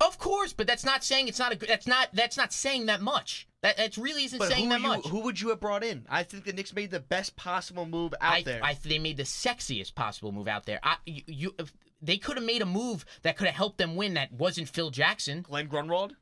of 0.00 0.18
course, 0.18 0.52
but 0.52 0.66
that's 0.66 0.84
not 0.84 1.04
saying 1.04 1.28
it's 1.28 1.38
not 1.38 1.52
a. 1.52 1.56
That's 1.56 1.86
not 1.86 2.08
that's 2.12 2.36
not 2.36 2.52
saying 2.52 2.86
that 2.86 3.00
much. 3.00 3.46
That 3.62 3.76
that 3.76 3.96
really 3.96 4.24
isn't 4.24 4.38
But 4.40 4.48
saying 4.50 4.68
that 4.70 4.80
you, 4.80 4.88
much. 4.88 5.06
who 5.06 5.20
would 5.20 5.40
you 5.40 5.50
have 5.50 5.60
brought 5.60 5.84
in? 5.84 6.04
I 6.10 6.24
think 6.24 6.44
the 6.44 6.52
Knicks 6.52 6.74
made 6.74 6.90
the 6.90 6.98
best 6.98 7.36
possible 7.36 7.86
move 7.86 8.12
out 8.20 8.32
I, 8.32 8.42
there. 8.42 8.60
I 8.64 8.76
they 8.84 8.98
made 8.98 9.16
the 9.16 9.22
sexiest 9.22 9.94
possible 9.94 10.32
move 10.32 10.48
out 10.48 10.66
there. 10.66 10.80
I, 10.82 10.96
you, 11.06 11.22
you 11.28 11.54
they 12.02 12.18
could 12.18 12.36
have 12.36 12.44
made 12.44 12.60
a 12.62 12.66
move 12.66 13.04
that 13.22 13.36
could 13.36 13.46
have 13.46 13.56
helped 13.56 13.78
them 13.78 13.96
win. 13.96 14.14
That 14.14 14.32
wasn't 14.32 14.68
Phil 14.68 14.90
Jackson. 14.90 15.42
Glen 15.42 15.68
Grunwald, 15.68 16.16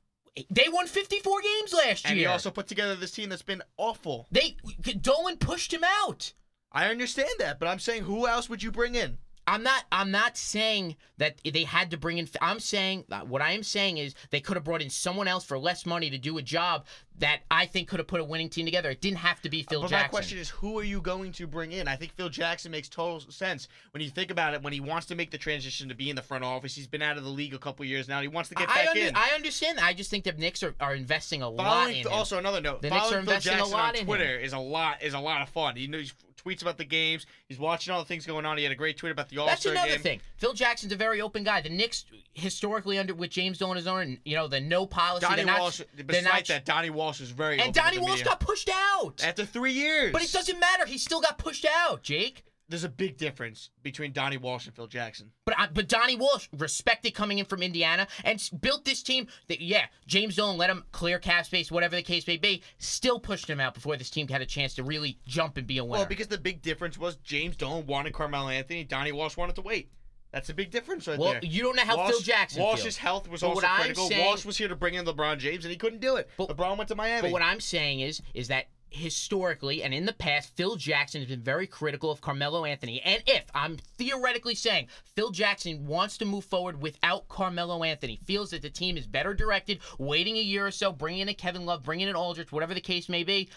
They 0.50 0.68
won 0.68 0.86
54 0.86 1.40
games 1.42 1.72
last 1.72 2.04
year. 2.04 2.10
and 2.12 2.18
he 2.18 2.26
also 2.26 2.50
put 2.50 2.68
together 2.68 2.94
this 2.94 3.10
team 3.12 3.28
that's 3.30 3.42
been 3.42 3.62
awful. 3.76 4.26
they 4.30 4.56
Dolan 5.00 5.38
pushed 5.38 5.72
him 5.72 5.82
out. 5.84 6.32
I 6.72 6.86
understand 6.88 7.30
that, 7.38 7.58
but 7.58 7.66
I'm 7.66 7.80
saying 7.80 8.04
who 8.04 8.28
else 8.28 8.48
would 8.48 8.62
you 8.62 8.70
bring 8.70 8.94
in? 8.94 9.18
I'm 9.50 9.64
not. 9.64 9.82
I'm 9.90 10.12
not 10.12 10.36
saying 10.36 10.94
that 11.18 11.40
they 11.44 11.64
had 11.64 11.90
to 11.90 11.96
bring 11.96 12.18
in. 12.18 12.28
I'm 12.40 12.60
saying 12.60 13.04
uh, 13.10 13.22
what 13.22 13.42
I 13.42 13.50
am 13.50 13.64
saying 13.64 13.98
is 13.98 14.14
they 14.30 14.38
could 14.38 14.56
have 14.56 14.62
brought 14.62 14.80
in 14.80 14.90
someone 14.90 15.26
else 15.26 15.44
for 15.44 15.58
less 15.58 15.84
money 15.84 16.08
to 16.08 16.18
do 16.18 16.38
a 16.38 16.42
job 16.42 16.86
that 17.18 17.40
I 17.50 17.66
think 17.66 17.88
could 17.88 17.98
have 17.98 18.06
put 18.06 18.20
a 18.20 18.24
winning 18.24 18.48
team 18.48 18.64
together. 18.64 18.90
It 18.90 19.00
didn't 19.00 19.18
have 19.18 19.42
to 19.42 19.50
be 19.50 19.64
Phil 19.64 19.82
but 19.82 19.90
Jackson. 19.90 20.06
my 20.06 20.08
question 20.08 20.38
is, 20.38 20.48
who 20.48 20.78
are 20.78 20.84
you 20.84 21.00
going 21.00 21.32
to 21.32 21.48
bring 21.48 21.72
in? 21.72 21.88
I 21.88 21.96
think 21.96 22.12
Phil 22.12 22.28
Jackson 22.28 22.70
makes 22.70 22.88
total 22.88 23.20
sense 23.20 23.66
when 23.90 24.02
you 24.02 24.08
think 24.08 24.30
about 24.30 24.54
it. 24.54 24.62
When 24.62 24.72
he 24.72 24.78
wants 24.80 25.06
to 25.08 25.16
make 25.16 25.32
the 25.32 25.36
transition 25.36 25.88
to 25.88 25.96
be 25.96 26.10
in 26.10 26.16
the 26.16 26.22
front 26.22 26.44
office, 26.44 26.74
he's 26.76 26.86
been 26.86 27.02
out 27.02 27.18
of 27.18 27.24
the 27.24 27.30
league 27.30 27.52
a 27.52 27.58
couple 27.58 27.84
years 27.84 28.06
now. 28.08 28.20
He 28.22 28.28
wants 28.28 28.50
to 28.50 28.54
get 28.54 28.70
I, 28.70 28.74
back 28.74 28.88
under- 28.90 29.02
in. 29.02 29.16
I 29.16 29.30
understand. 29.34 29.78
that. 29.78 29.84
I 29.84 29.94
just 29.94 30.10
think 30.10 30.22
the 30.24 30.32
Knicks 30.32 30.62
are, 30.62 30.76
are 30.80 30.94
investing 30.94 31.42
a 31.42 31.48
lot 31.48 31.66
Following 31.66 31.96
in 31.96 32.06
him. 32.06 32.12
also 32.12 32.38
another 32.38 32.60
note, 32.60 32.82
The 32.82 32.90
Knicks 32.90 33.06
are 33.06 33.10
Phil 33.10 33.18
investing 33.18 33.58
a 33.58 33.66
lot 33.66 33.90
on 33.90 33.96
in 33.96 34.04
Twitter 34.06 34.38
is 34.38 34.52
a 34.52 34.58
lot 34.58 35.02
is 35.02 35.12
a 35.12 35.20
lot 35.20 35.42
of 35.42 35.48
fun. 35.48 35.74
He 35.74 35.88
knows 35.88 36.14
tweets 36.44 36.62
about 36.62 36.78
the 36.78 36.84
games. 36.84 37.26
He's 37.48 37.58
watching 37.58 37.92
all 37.92 38.00
the 38.00 38.06
things 38.06 38.26
going 38.26 38.46
on. 38.46 38.56
He 38.56 38.62
had 38.62 38.72
a 38.72 38.76
great 38.76 38.96
tweet 38.96 39.12
about 39.12 39.28
the 39.28 39.38
All 39.38 39.48
Star 39.48 39.72
game. 39.72 39.74
That's 39.74 39.86
another 39.86 40.02
thing. 40.02 40.20
Phil 40.36 40.52
Jackson's 40.52 40.92
a 40.92 40.96
very 40.96 41.20
open 41.20 41.44
guy. 41.44 41.60
The 41.60 41.68
Knicks 41.68 42.04
historically 42.34 42.98
under 42.98 43.14
with 43.14 43.30
James 43.30 43.58
Dolan 43.58 43.76
as 43.78 43.86
owner, 43.86 44.16
you 44.24 44.36
know 44.36 44.48
the 44.48 44.60
no 44.60 44.86
policy. 44.86 45.26
Donnie 45.26 45.44
not, 45.44 45.60
Walsh. 45.60 45.80
Besides 46.06 46.24
not- 46.24 46.46
that, 46.46 46.64
Donnie 46.64 46.90
Walsh 46.90 47.20
is 47.20 47.30
very 47.30 47.60
and 47.60 47.74
Donnie 47.74 47.98
Walsh 47.98 48.10
media. 48.10 48.24
got 48.24 48.40
pushed 48.40 48.70
out. 48.72 49.22
after 49.22 49.44
three 49.44 49.72
years. 49.72 50.12
But 50.12 50.22
it 50.22 50.32
doesn't 50.32 50.58
matter. 50.58 50.86
He 50.86 50.98
still 50.98 51.20
got 51.20 51.38
pushed 51.38 51.66
out, 51.66 52.02
Jake. 52.02 52.44
There's 52.70 52.84
a 52.84 52.88
big 52.88 53.16
difference 53.16 53.70
between 53.82 54.12
Donnie 54.12 54.36
Walsh 54.36 54.66
and 54.66 54.74
Phil 54.74 54.86
Jackson. 54.86 55.32
But 55.44 55.56
I, 55.58 55.66
but 55.66 55.88
Donnie 55.88 56.14
Walsh 56.16 56.48
respected 56.56 57.14
coming 57.14 57.38
in 57.40 57.44
from 57.44 57.62
Indiana 57.62 58.06
and 58.24 58.40
built 58.60 58.84
this 58.84 59.02
team. 59.02 59.26
That 59.48 59.60
yeah, 59.60 59.86
James 60.06 60.36
Dolan 60.36 60.56
let 60.56 60.70
him 60.70 60.84
clear 60.92 61.18
cap 61.18 61.46
space, 61.46 61.70
whatever 61.72 61.96
the 61.96 62.02
case 62.02 62.26
may 62.28 62.36
be. 62.36 62.62
Still 62.78 63.18
pushed 63.18 63.50
him 63.50 63.58
out 63.58 63.74
before 63.74 63.96
this 63.96 64.08
team 64.08 64.28
had 64.28 64.40
a 64.40 64.46
chance 64.46 64.74
to 64.76 64.84
really 64.84 65.18
jump 65.26 65.56
and 65.56 65.66
be 65.66 65.78
a 65.78 65.84
winner. 65.84 65.98
Well, 66.02 66.06
because 66.06 66.28
the 66.28 66.38
big 66.38 66.62
difference 66.62 66.96
was 66.96 67.16
James 67.16 67.56
Dolan 67.56 67.86
wanted 67.86 68.12
Carmelo 68.12 68.48
Anthony, 68.48 68.84
Donnie 68.84 69.12
Walsh 69.12 69.36
wanted 69.36 69.56
to 69.56 69.62
wait. 69.62 69.90
That's 70.32 70.48
a 70.48 70.54
big 70.54 70.70
difference 70.70 71.08
right 71.08 71.18
Well, 71.18 71.32
there. 71.32 71.40
you 71.44 71.62
don't 71.64 71.74
know 71.74 71.82
how 71.82 71.96
Walsh, 71.96 72.10
Phil 72.12 72.20
Jackson 72.20 72.62
Walsh's 72.62 72.82
feels. 72.84 72.96
health 72.98 73.28
was 73.28 73.40
But 73.40 73.48
also 73.48 73.66
critical. 73.66 74.08
saying- 74.08 74.24
Walsh 74.24 74.44
was 74.44 74.56
here 74.56 74.68
to 74.68 74.76
bring 74.76 74.94
in 74.94 75.04
LeBron 75.04 75.38
James, 75.38 75.64
and 75.64 75.72
he 75.72 75.76
couldn't 75.76 75.98
do 76.00 76.14
it. 76.14 76.30
But- 76.36 76.50
LeBron 76.56 76.76
went 76.76 76.86
to 76.86 76.94
Miami. 76.94 77.22
But 77.22 77.32
what 77.32 77.42
I'm 77.42 77.58
saying 77.58 77.98
is, 77.98 78.22
is 78.32 78.46
that 78.46 78.68
historically 78.90 79.82
and 79.82 79.94
in 79.94 80.06
the 80.06 80.12
past, 80.12 80.56
Phil 80.56 80.76
Jackson 80.76 81.20
has 81.20 81.28
been 81.28 81.42
very 81.42 81.66
critical 81.66 82.10
of 82.10 82.20
Carmelo 82.20 82.64
Anthony. 82.64 83.00
And 83.02 83.22
if 83.26 83.44
I'm 83.54 83.78
theoretically 83.96 84.54
saying 84.54 84.88
Phil 85.14 85.30
Jackson 85.30 85.86
wants 85.86 86.18
to 86.18 86.24
move 86.24 86.44
forward 86.44 86.82
without 86.82 87.28
Carmelo 87.28 87.82
Anthony, 87.82 88.20
feels 88.24 88.50
that 88.50 88.62
the 88.62 88.70
team 88.70 88.96
is 88.96 89.06
better 89.06 89.34
directed, 89.34 89.80
waiting 89.98 90.36
a 90.36 90.42
year 90.42 90.66
or 90.66 90.70
so, 90.70 90.92
bringing 90.92 91.20
in 91.20 91.28
a 91.28 91.34
Kevin 91.34 91.66
Love, 91.66 91.82
bringing 91.82 92.08
in 92.08 92.16
Aldridge, 92.16 92.52
whatever 92.52 92.74
the 92.74 92.80
case 92.80 93.08
may 93.08 93.24
be, 93.24 93.48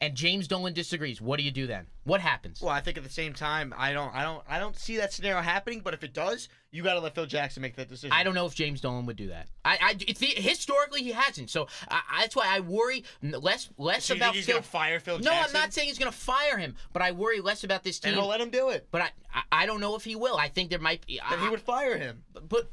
and 0.00 0.14
James 0.14 0.46
Dolan 0.46 0.74
disagrees, 0.74 1.20
what 1.20 1.38
do 1.38 1.42
you 1.42 1.50
do 1.50 1.66
then? 1.66 1.86
What 2.04 2.20
happens? 2.20 2.60
well, 2.62 2.70
I 2.70 2.80
think 2.80 2.96
at 2.96 3.02
the 3.04 3.10
same 3.10 3.32
time, 3.34 3.74
I 3.76 3.92
don't, 3.92 4.14
I 4.14 4.22
don't, 4.22 4.42
I 4.48 4.58
don't 4.58 4.76
see 4.76 4.96
that 4.98 5.12
scenario 5.12 5.42
happening. 5.42 5.80
But 5.80 5.92
if 5.92 6.02
it 6.04 6.14
does, 6.14 6.48
you 6.70 6.82
got 6.82 6.94
to 6.94 7.00
let 7.00 7.14
Phil 7.14 7.26
Jackson 7.26 7.60
make 7.62 7.76
that 7.76 7.88
decision. 7.88 8.12
I 8.12 8.22
don't 8.22 8.34
know 8.34 8.46
if 8.46 8.54
James 8.54 8.80
Dolan 8.80 9.04
would 9.06 9.16
do 9.16 9.28
that. 9.28 9.48
I, 9.64 9.78
I 9.82 9.96
it's 10.06 10.20
the, 10.20 10.26
historically 10.28 11.02
he 11.02 11.10
hasn't. 11.12 11.50
So 11.50 11.66
I, 11.90 12.00
I- 12.10 12.20
that's 12.22 12.36
why 12.36 12.46
I 12.48 12.60
worry 12.60 13.04
less 13.22 13.68
less 13.76 14.04
So 14.04 14.14
you 14.14 14.18
about 14.20 14.26
think 14.32 14.36
he's 14.36 14.46
Phil. 14.46 14.54
gonna 14.54 14.62
fire 14.62 15.00
Phil 15.00 15.18
Jackson? 15.18 15.32
no, 15.34 15.38
I'm 15.46 15.52
not 15.52 15.72
saying 15.74 15.88
he's 15.88 15.98
going 15.98 16.10
to 16.12 16.16
fire 16.16 16.56
him, 16.56 16.76
but 16.92 17.02
I 17.02 17.12
worry 17.12 17.40
less 17.40 17.64
about 17.64 17.82
this 17.84 17.98
team. 17.98 18.10
And 18.12 18.20
he'll 18.20 18.28
let 18.28 18.40
him 18.40 18.50
do 18.50 18.70
it. 18.70 18.86
But 18.90 19.02
I, 19.02 19.10
I, 19.34 19.42
I 19.62 19.66
don't 19.66 19.80
know 19.80 19.96
if 19.96 20.04
he 20.04 20.14
will. 20.16 20.36
I 20.36 20.48
think 20.48 20.70
there 20.70 20.78
might 20.78 21.06
be. 21.06 21.20
Then 21.28 21.40
he 21.40 21.48
would 21.48 21.60
fire 21.60 21.98
him. 21.98 22.22
But 22.32 22.70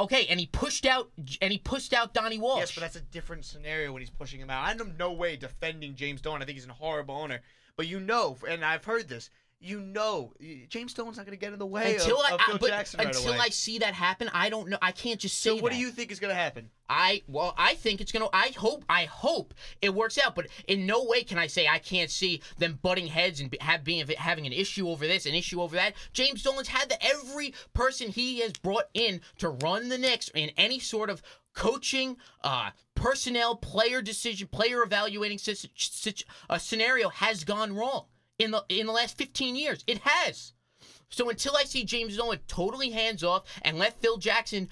okay, 0.00 0.26
and 0.26 0.38
he 0.40 0.46
pushed 0.46 0.86
out 0.86 1.10
and 1.40 1.52
he 1.52 1.58
pushed 1.58 1.92
out 1.92 2.14
Donnie 2.14 2.38
Walsh. 2.38 2.60
Yes, 2.60 2.74
but 2.74 2.80
that's 2.80 2.96
a 2.96 3.00
different 3.00 3.44
scenario 3.44 3.92
when 3.92 4.02
he's 4.02 4.10
pushing 4.10 4.40
him 4.40 4.50
out. 4.50 4.64
I'm 4.66 4.96
no 4.96 5.12
way 5.12 5.36
defending 5.36 5.94
James 5.94 6.20
Dolan. 6.20 6.42
I 6.42 6.44
think 6.44 6.56
he's 6.56 6.66
a 6.68 6.72
horrible 6.72 7.16
owner. 7.16 7.40
But 7.76 7.86
you 7.86 8.00
know, 8.00 8.36
and 8.48 8.64
I've 8.64 8.84
heard 8.84 9.08
this. 9.08 9.30
You 9.60 9.80
know, 9.80 10.32
James 10.68 10.94
Dolan's 10.94 11.16
not 11.16 11.26
going 11.26 11.36
to 11.36 11.40
get 11.40 11.52
in 11.52 11.58
the 11.58 11.66
way 11.66 11.96
until 11.96 12.20
of, 12.20 12.26
I, 12.30 12.34
of 12.34 12.40
Phil 12.42 12.58
but 12.58 12.68
Jackson 12.68 12.98
right 12.98 13.08
until 13.08 13.32
away. 13.32 13.38
I 13.40 13.48
see 13.48 13.78
that 13.78 13.92
happen, 13.92 14.30
I 14.32 14.50
don't 14.50 14.68
know. 14.68 14.78
I 14.80 14.92
can't 14.92 15.18
just 15.18 15.40
say 15.40 15.50
so 15.50 15.56
what 15.56 15.72
that. 15.72 15.78
do 15.78 15.80
you 15.80 15.90
think 15.90 16.12
is 16.12 16.20
going 16.20 16.30
to 16.30 16.40
happen? 16.40 16.70
I 16.88 17.22
well, 17.26 17.54
I 17.58 17.74
think 17.74 18.00
it's 18.00 18.12
gonna. 18.12 18.28
I 18.32 18.52
hope. 18.56 18.84
I 18.88 19.04
hope 19.04 19.52
it 19.82 19.92
works 19.92 20.16
out. 20.16 20.34
But 20.34 20.46
in 20.68 20.86
no 20.86 21.04
way 21.04 21.22
can 21.22 21.38
I 21.38 21.46
say 21.46 21.66
I 21.66 21.78
can't 21.78 22.10
see 22.10 22.40
them 22.58 22.78
butting 22.80 23.08
heads 23.08 23.40
and 23.40 23.54
have 23.60 23.84
being 23.84 24.06
having 24.16 24.46
an 24.46 24.52
issue 24.52 24.88
over 24.88 25.06
this, 25.06 25.26
an 25.26 25.34
issue 25.34 25.60
over 25.60 25.76
that. 25.76 25.94
James 26.12 26.42
Dolan's 26.42 26.68
had 26.68 26.88
that. 26.88 27.04
Every 27.04 27.52
person 27.74 28.08
he 28.08 28.40
has 28.40 28.52
brought 28.52 28.88
in 28.94 29.20
to 29.38 29.50
run 29.50 29.88
the 29.88 29.98
Knicks 29.98 30.30
in 30.34 30.50
any 30.56 30.78
sort 30.78 31.10
of 31.10 31.20
coaching, 31.52 32.16
uh, 32.42 32.70
personnel, 32.94 33.56
player 33.56 34.00
decision, 34.00 34.48
player 34.48 34.82
evaluating 34.82 35.38
situ- 35.38 35.68
situ- 35.76 36.24
uh, 36.48 36.56
scenario 36.56 37.08
has 37.08 37.44
gone 37.44 37.74
wrong 37.74 38.06
in 38.38 38.50
the 38.52 38.64
in 38.68 38.86
the 38.86 38.92
last 38.92 39.18
15 39.18 39.56
years. 39.56 39.84
It 39.86 39.98
has. 39.98 40.52
So 41.10 41.30
until 41.30 41.56
I 41.56 41.64
see 41.64 41.84
James 41.84 42.16
Dolan 42.16 42.38
totally 42.48 42.90
hands 42.90 43.24
off 43.24 43.44
and 43.62 43.78
let 43.78 44.00
Phil 44.00 44.18
Jackson 44.18 44.68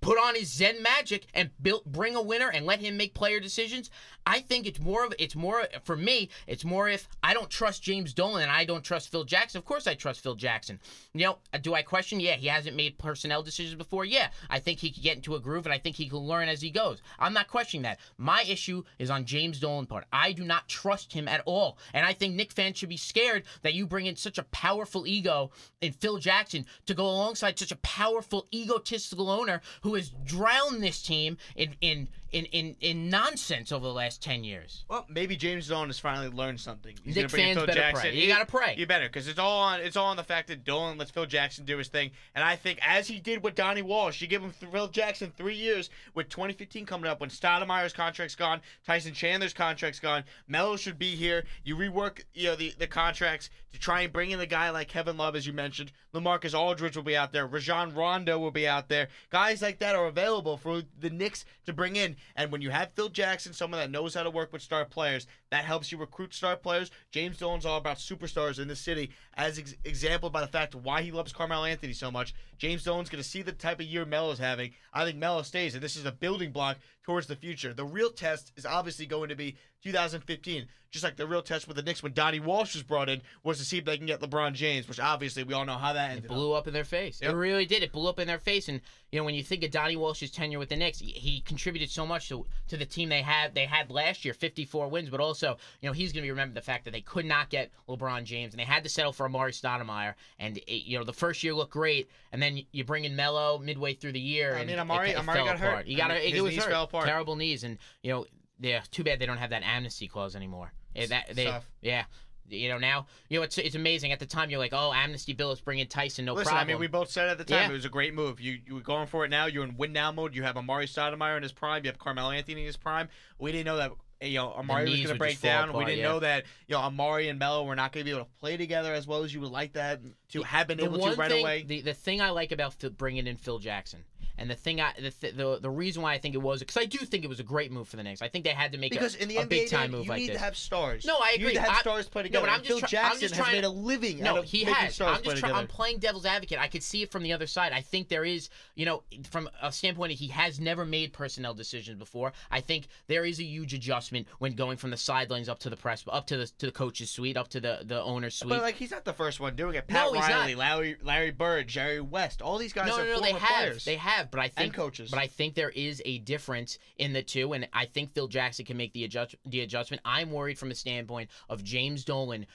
put 0.00 0.18
on 0.18 0.34
his 0.34 0.52
Zen 0.52 0.82
magic 0.82 1.26
and 1.32 1.50
build, 1.62 1.84
bring 1.84 2.16
a 2.16 2.22
winner 2.22 2.50
and 2.50 2.66
let 2.66 2.80
him 2.80 2.96
make 2.96 3.14
player 3.14 3.40
decisions, 3.40 3.88
I 4.26 4.40
think 4.40 4.66
it's 4.66 4.80
more 4.80 5.04
of 5.04 5.14
it's 5.18 5.34
more 5.34 5.66
for 5.84 5.96
me. 5.96 6.28
It's 6.46 6.64
more 6.64 6.88
if 6.88 7.08
I 7.22 7.32
don't 7.32 7.48
trust 7.48 7.82
James 7.82 8.12
Dolan 8.12 8.42
and 8.42 8.50
I 8.50 8.64
don't 8.64 8.84
trust 8.84 9.10
Phil 9.10 9.24
Jackson. 9.24 9.58
Of 9.58 9.64
course, 9.64 9.86
I 9.86 9.94
trust 9.94 10.22
Phil 10.22 10.34
Jackson. 10.34 10.80
You 11.14 11.24
know, 11.26 11.38
uh, 11.54 11.58
do 11.58 11.74
I 11.74 11.82
question? 11.82 12.20
Yeah, 12.20 12.34
he 12.34 12.48
hasn't 12.48 12.76
made 12.76 12.98
personnel 12.98 13.42
decisions 13.42 13.74
before. 13.74 14.04
Yeah, 14.04 14.28
I 14.50 14.58
think 14.58 14.80
he 14.80 14.90
could 14.90 15.02
get 15.02 15.16
into 15.16 15.34
a 15.34 15.40
groove 15.40 15.66
and 15.66 15.72
I 15.72 15.78
think 15.78 15.96
he 15.96 16.08
can 16.08 16.18
learn 16.18 16.48
as 16.48 16.60
he 16.60 16.70
goes. 16.70 17.00
I'm 17.18 17.32
not 17.32 17.48
questioning 17.48 17.82
that. 17.82 18.00
My 18.18 18.44
issue 18.46 18.82
is 18.98 19.10
on 19.10 19.24
James 19.24 19.60
Dolan 19.60 19.86
part. 19.86 20.04
I 20.12 20.32
do 20.32 20.44
not 20.44 20.68
trust 20.68 21.12
him 21.12 21.26
at 21.26 21.42
all, 21.46 21.78
and 21.94 22.04
I 22.04 22.12
think 22.12 22.34
Knick 22.34 22.52
fans 22.52 22.76
should 22.76 22.88
be 22.88 22.96
scared 22.96 23.44
that 23.62 23.74
you 23.74 23.86
bring 23.86 24.06
in 24.06 24.16
such 24.16 24.38
a 24.38 24.44
powerful 24.44 25.06
ego 25.06 25.50
in 25.80 25.92
Phil 25.92 26.18
Jackson 26.18 26.66
to 26.86 26.94
go 26.94 27.04
alongside 27.04 27.58
such 27.58 27.72
a 27.72 27.76
powerful 27.76 28.46
egotistical 28.52 29.30
owner 29.30 29.62
who 29.82 29.94
has 29.94 30.10
drowned 30.24 30.82
this 30.82 31.02
team 31.02 31.38
in 31.56 31.74
in 31.80 32.08
in 32.32 32.44
in, 32.46 32.76
in 32.80 33.08
nonsense 33.08 33.72
over 33.72 33.86
the 33.86 33.92
last 33.92 34.22
ten 34.22 34.44
years. 34.44 34.84
Well, 34.88 35.06
maybe 35.08 35.36
James 35.36 35.68
Dolan 35.68 35.88
has 35.88 35.98
finally 35.98 36.28
learned 36.28 36.60
something. 36.60 36.94
He's 37.02 37.16
Knick 37.16 37.30
fans 37.30 37.56
Phil 37.56 37.66
better 37.66 37.80
Jackson. 37.80 38.10
pray. 38.10 38.14
You 38.20 38.28
gotta 38.28 38.46
pray. 38.46 38.74
You 38.76 38.86
better, 38.86 39.06
because 39.06 39.26
it's 39.26 39.38
all 39.38 39.60
on. 39.62 39.80
It's 39.80 39.96
all 39.96 40.08
on 40.08 40.16
the 40.16 40.22
fact 40.22 40.48
that 40.48 40.64
Dolan 40.64 40.98
lets 40.98 41.10
Phil 41.10 41.26
Jackson 41.26 41.64
do 41.64 41.78
his 41.78 41.88
thing, 41.88 42.10
and 42.34 42.44
I 42.44 42.56
think 42.56 42.78
as 42.86 43.08
he 43.08 43.18
did 43.18 43.42
with 43.42 43.54
Donnie 43.54 43.82
Walsh, 43.82 44.20
you 44.20 44.26
give 44.26 44.42
him 44.42 44.50
Phil 44.52 44.88
Jackson 44.88 45.32
three 45.36 45.56
years 45.56 45.88
with 46.14 46.28
2015 46.28 46.84
coming 46.86 47.10
up 47.10 47.20
when 47.20 47.30
Stoudemire's 47.30 47.92
contract's 47.92 48.36
gone, 48.36 48.60
Tyson 48.86 49.14
Chandler's 49.14 49.54
contract's 49.54 49.98
gone, 49.98 50.24
Melo 50.46 50.76
should 50.76 50.98
be 50.98 51.16
here. 51.16 51.44
You 51.64 51.74
rework, 51.74 52.20
you 52.34 52.48
know, 52.48 52.56
the 52.56 52.74
the 52.78 52.86
contracts 52.86 53.48
to 53.72 53.80
try 53.80 54.02
and 54.02 54.12
bring 54.12 54.30
in 54.30 54.40
a 54.40 54.46
guy 54.46 54.70
like 54.70 54.88
Kevin 54.88 55.16
Love, 55.16 55.36
as 55.36 55.46
you 55.46 55.52
mentioned. 55.52 55.69
LaMarcus 56.14 56.58
Aldridge 56.58 56.96
will 56.96 57.02
be 57.02 57.16
out 57.16 57.32
there. 57.32 57.46
Rajon 57.46 57.94
Rondo 57.94 58.38
will 58.38 58.50
be 58.50 58.66
out 58.66 58.88
there. 58.88 59.08
Guys 59.30 59.62
like 59.62 59.78
that 59.78 59.94
are 59.94 60.06
available 60.06 60.56
for 60.56 60.82
the 60.98 61.10
Knicks 61.10 61.44
to 61.66 61.72
bring 61.72 61.96
in, 61.96 62.16
and 62.36 62.50
when 62.50 62.60
you 62.60 62.70
have 62.70 62.92
Phil 62.94 63.08
Jackson, 63.08 63.52
someone 63.52 63.80
that 63.80 63.90
knows 63.90 64.14
how 64.14 64.22
to 64.22 64.30
work 64.30 64.52
with 64.52 64.62
star 64.62 64.84
players, 64.84 65.26
that 65.50 65.64
helps 65.64 65.90
you 65.90 65.98
recruit 65.98 66.32
star 66.34 66.56
players. 66.56 66.90
James 67.10 67.38
Dolan's 67.38 67.66
all 67.66 67.78
about 67.78 67.96
superstars 67.98 68.58
in 68.60 68.68
the 68.68 68.76
city, 68.76 69.10
as 69.34 69.58
ex- 69.58 69.74
exampled 69.84 70.32
by 70.32 70.40
the 70.40 70.46
fact 70.46 70.74
why 70.74 71.02
he 71.02 71.10
loves 71.10 71.32
Carmelo 71.32 71.64
Anthony 71.64 71.92
so 71.92 72.10
much. 72.10 72.34
James 72.58 72.84
Dolan's 72.84 73.08
going 73.08 73.22
to 73.22 73.28
see 73.28 73.42
the 73.42 73.52
type 73.52 73.80
of 73.80 73.86
year 73.86 74.04
Melo's 74.04 74.38
having. 74.38 74.72
I 74.92 75.04
think 75.04 75.16
Melo 75.18 75.42
stays, 75.42 75.74
and 75.74 75.82
this 75.82 75.96
is 75.96 76.04
a 76.06 76.12
building 76.12 76.52
block 76.52 76.76
towards 77.04 77.26
the 77.26 77.36
future. 77.36 77.72
The 77.72 77.84
real 77.84 78.10
test 78.10 78.52
is 78.56 78.66
obviously 78.66 79.06
going 79.06 79.30
to 79.30 79.34
be 79.36 79.56
2015, 79.82 80.66
just 80.90 81.02
like 81.04 81.16
the 81.16 81.26
real 81.26 81.40
test 81.42 81.66
with 81.66 81.76
the 81.76 81.82
Knicks 81.82 82.02
when 82.02 82.12
Donnie 82.12 82.38
Walsh 82.40 82.74
was 82.74 82.82
brought 82.82 83.08
in 83.08 83.22
was 83.42 83.58
to 83.58 83.64
see 83.64 83.78
if 83.78 83.84
they 83.86 83.96
can 83.96 84.06
get 84.06 84.20
LeBron 84.20 84.52
James, 84.52 84.86
which 84.86 85.00
obviously 85.00 85.42
we 85.42 85.54
all 85.54 85.64
know 85.64 85.78
how 85.78 85.94
that 85.94 86.10
It 86.10 86.14
ended. 86.16 86.28
blew 86.30 86.52
up 86.52 86.66
in 86.66 86.74
their 86.74 86.84
face. 86.84 87.20
Yep. 87.22 87.32
It 87.32 87.36
really 87.36 87.64
did. 87.64 87.82
It 87.82 87.90
blew 87.92 88.08
up 88.08 88.18
in 88.18 88.26
their 88.26 88.38
face. 88.38 88.68
And 88.68 88.80
you 89.10 89.18
know, 89.18 89.24
when 89.24 89.34
you 89.34 89.42
think 89.42 89.64
of 89.64 89.70
Donnie 89.70 89.96
Walsh's 89.96 90.30
tenure 90.30 90.58
with 90.58 90.68
the 90.68 90.76
Knicks, 90.76 90.98
he, 90.98 91.12
he 91.12 91.40
contributed 91.40 91.90
so 91.90 92.06
much 92.06 92.28
to 92.28 92.46
to 92.68 92.76
the 92.76 92.84
team 92.86 93.08
they 93.08 93.22
had 93.22 93.54
they 93.54 93.64
had 93.66 93.90
last 93.90 94.24
year, 94.24 94.34
54 94.34 94.88
wins. 94.88 95.08
But 95.08 95.20
also, 95.20 95.39
you 95.48 95.88
know, 95.88 95.92
he's 95.92 96.12
going 96.12 96.22
to 96.22 96.26
be 96.26 96.30
remembered 96.30 96.54
the 96.56 96.60
fact 96.62 96.84
that 96.84 96.92
they 96.92 97.00
could 97.00 97.24
not 97.26 97.50
get 97.50 97.70
LeBron 97.88 98.24
James, 98.24 98.52
and 98.52 98.60
they 98.60 98.64
had 98.64 98.82
to 98.84 98.88
settle 98.90 99.12
for 99.12 99.28
Amar'e 99.28 99.50
Stoudemire. 99.50 100.14
And 100.38 100.58
it, 100.58 100.84
you 100.86 100.98
know, 100.98 101.04
the 101.04 101.12
first 101.12 101.42
year 101.42 101.54
looked 101.54 101.72
great, 101.72 102.08
and 102.32 102.42
then 102.42 102.60
you 102.72 102.84
bring 102.84 103.04
in 103.04 103.16
Melo 103.16 103.58
midway 103.58 103.94
through 103.94 104.12
the 104.12 104.20
year. 104.20 104.54
I 104.54 104.58
and 104.60 104.68
mean, 104.68 104.78
it- 104.78 104.82
Amar'e- 104.82 105.08
it, 105.10 105.16
Amar'e 105.16 105.32
fell 105.34 105.44
got 105.46 105.58
hurt. 105.58 105.68
apart. 105.68 105.86
He 105.86 105.94
got 105.94 106.10
I 106.10 106.14
mean, 106.14 106.22
it. 106.22 106.30
his 106.30 106.38
It 106.38 106.42
was 106.42 106.52
knees 106.54 106.64
hurt. 106.64 106.70
fell 106.70 106.84
apart. 106.84 107.06
Terrible 107.06 107.36
knees, 107.36 107.64
and 107.64 107.78
you 108.02 108.12
know, 108.12 108.26
yeah, 108.60 108.82
too 108.90 109.04
bad 109.04 109.18
they 109.18 109.26
don't 109.26 109.38
have 109.38 109.50
that 109.50 109.62
amnesty 109.62 110.06
clause 110.08 110.36
anymore. 110.36 110.72
That 111.08 111.34
they, 111.34 111.52
yeah. 111.82 112.04
You 112.52 112.68
know 112.68 112.78
now, 112.78 113.06
you 113.28 113.38
know 113.38 113.44
it's 113.44 113.58
it's 113.58 113.76
amazing. 113.76 114.10
At 114.10 114.18
the 114.18 114.26
time, 114.26 114.50
you're 114.50 114.58
like, 114.58 114.72
oh, 114.74 114.92
amnesty 114.92 115.32
bill 115.34 115.52
is 115.52 115.60
bringing 115.60 115.86
Tyson, 115.86 116.24
no 116.24 116.34
Listen, 116.34 116.48
problem. 116.50 116.66
I 116.68 116.72
mean, 116.72 116.80
we 116.80 116.88
both 116.88 117.08
said 117.08 117.28
at 117.28 117.38
the 117.38 117.44
time 117.44 117.60
Yeah. 117.62 117.68
it 117.70 117.72
was 117.74 117.84
a 117.84 117.88
great 117.88 118.12
move. 118.12 118.40
You 118.40 118.58
you 118.66 118.74
were 118.74 118.80
going 118.80 119.06
for 119.06 119.24
it 119.24 119.28
now. 119.28 119.46
You're 119.46 119.62
in 119.62 119.76
win 119.76 119.92
now 119.92 120.10
mode. 120.10 120.34
You 120.34 120.42
have 120.42 120.56
Amar'e 120.56 120.82
Stoudemire 120.88 121.36
in 121.36 121.44
his 121.44 121.52
prime. 121.52 121.84
You 121.84 121.90
have 121.90 122.00
Carmelo 122.00 122.32
Anthony 122.32 122.62
in 122.62 122.66
his 122.66 122.76
prime. 122.76 123.08
We 123.38 123.52
didn't 123.52 123.66
know 123.66 123.76
that. 123.76 123.92
You 124.22 124.34
know, 124.34 124.54
Amar'e 124.58 124.90
was 124.90 125.00
going 125.00 125.08
to 125.08 125.14
break 125.14 125.40
down. 125.40 125.72
we 125.72 125.84
didn't 125.86 126.00
yeah. 126.00 126.08
know 126.08 126.20
that 126.20 126.44
you 126.66 126.74
know 126.74 126.80
Amar'e 126.82 127.30
and 127.30 127.38
Melo 127.38 127.64
were 127.64 127.74
not 127.74 127.92
going 127.92 128.04
to 128.04 128.10
be 128.10 128.14
able 128.14 128.26
to 128.26 128.30
play 128.38 128.58
together 128.58 128.92
as 128.92 129.06
well 129.06 129.24
as 129.24 129.32
you 129.32 129.40
would 129.40 129.50
like 129.50 129.72
that 129.72 130.00
to 130.32 130.42
have 130.42 130.66
been 130.66 130.80
able 130.80 130.98
to 130.98 131.16
right 131.16 131.30
thing, 131.30 131.42
away. 131.42 131.62
The 131.62 131.80
the 131.80 131.94
thing 131.94 132.20
I 132.20 132.30
like 132.30 132.52
about 132.52 132.76
bringing 132.98 133.26
in 133.26 133.36
Phil 133.36 133.58
Jackson, 133.58 134.04
and 134.40 134.50
the 134.50 134.54
thing 134.56 134.80
I 134.80 134.92
the 134.98 135.10
th- 135.10 135.34
the, 135.36 135.58
the 135.60 135.70
reason 135.70 136.02
why 136.02 136.14
I 136.14 136.18
think 136.18 136.34
it 136.34 136.38
was 136.42 136.58
because 136.60 136.76
I 136.76 136.84
do 136.86 136.98
think 136.98 137.22
it 137.24 137.28
was 137.28 137.38
a 137.38 137.44
great 137.44 137.70
move 137.70 137.88
for 137.88 137.96
the 137.96 138.02
Knicks. 138.02 138.22
I 138.22 138.28
think 138.28 138.44
they 138.44 138.50
had 138.50 138.72
to 138.72 138.78
make 138.78 138.90
because 138.90 139.14
a, 139.14 139.22
in 139.22 139.28
the 139.28 139.36
NBA, 139.36 139.48
big 139.48 139.70
time 139.70 139.92
move 139.92 140.04
you 140.06 140.10
like 140.10 140.20
need 140.20 140.30
this. 140.30 140.38
to 140.38 140.42
have 140.42 140.56
stars. 140.56 141.04
No, 141.06 141.16
I 141.18 141.32
agree. 141.34 141.42
You 141.42 141.48
need 141.50 141.54
to 141.54 141.60
have 141.60 141.70
I- 141.70 141.80
stars 141.80 142.08
play 142.08 142.22
No, 142.22 142.26
together. 142.28 142.46
but 142.46 142.52
I'm 142.52 142.62
just 142.62 142.68
Phil 142.68 142.78
try- 142.80 142.98
I'm 143.00 143.04
Jackson 143.10 143.20
just 143.28 143.34
has 143.36 143.52
made 143.52 143.64
a 143.64 143.68
living 143.68 144.20
out 144.26 144.34
No, 144.34 144.40
of 144.40 144.44
he 144.46 144.64
has. 144.64 144.94
stars 144.96 145.18
I'm 145.18 145.22
just 145.22 145.36
trying. 145.36 145.52
together. 145.52 145.54
I'm 145.54 145.66
playing 145.68 145.98
devil's 145.98 146.26
advocate. 146.26 146.58
I 146.58 146.66
could 146.68 146.82
see 146.82 147.02
it 147.02 147.12
from 147.12 147.22
the 147.22 147.32
other 147.32 147.46
side. 147.46 147.72
I 147.72 147.82
think 147.82 148.08
there 148.08 148.24
is, 148.24 148.48
you 148.74 148.86
know, 148.86 149.02
from 149.30 149.48
a 149.62 149.70
standpoint, 149.70 150.12
he 150.12 150.28
has 150.28 150.58
never 150.58 150.84
made 150.84 151.12
personnel 151.12 151.54
decisions 151.54 151.98
before. 151.98 152.32
I 152.50 152.60
think 152.60 152.88
there 153.06 153.24
is 153.24 153.38
a 153.38 153.44
huge 153.44 153.74
adjustment 153.74 154.26
when 154.38 154.54
going 154.54 154.76
from 154.78 154.90
the 154.90 154.96
sidelines 154.96 155.48
up 155.48 155.58
to 155.60 155.70
the 155.70 155.76
press, 155.76 156.04
up 156.10 156.26
to 156.28 156.36
the 156.38 156.46
to 156.58 156.66
the 156.66 156.72
coach's 156.72 157.10
suite, 157.10 157.36
up 157.36 157.48
to 157.48 157.60
the 157.60 157.80
the 157.84 158.02
owner's 158.02 158.34
suite. 158.34 158.48
But 158.50 158.62
like 158.62 158.76
he's 158.76 158.90
not 158.90 159.04
the 159.04 159.12
first 159.12 159.38
one 159.40 159.54
doing 159.54 159.74
it. 159.74 159.86
Pat 159.86 160.12
No, 160.12 160.18
Riley. 160.18 160.54
Larry 160.54 160.96
Larry 161.02 161.30
Bird, 161.30 161.68
Jerry 161.68 162.00
West, 162.00 162.40
all 162.42 162.58
these 162.58 162.72
guys 162.72 162.88
no, 162.88 162.98
are 162.98 163.04
no, 163.04 163.12
no, 163.14 163.20
they 163.20 163.32
have, 163.32 163.40
players. 163.40 163.84
they 163.84 163.96
have, 163.96 164.29
but 164.30 164.40
I 164.40 164.48
think 164.48 164.74
coaches. 164.74 165.10
But 165.10 165.20
I 165.20 165.26
think 165.26 165.54
there 165.54 165.70
is 165.70 166.02
a 166.04 166.18
difference 166.18 166.78
in 166.98 167.12
the 167.12 167.22
two, 167.22 167.52
and 167.52 167.68
I 167.72 167.86
think 167.86 168.12
Phil 168.14 168.28
Jackson 168.28 168.64
can 168.64 168.76
make 168.76 168.92
the 168.92 169.04
adjust 169.04 169.34
the 169.44 169.60
adjustment. 169.60 170.02
I'm 170.04 170.30
worried 170.30 170.58
from 170.58 170.70
a 170.70 170.74
standpoint 170.74 171.30
of 171.48 171.64
James 171.64 172.04
Dolan 172.04 172.46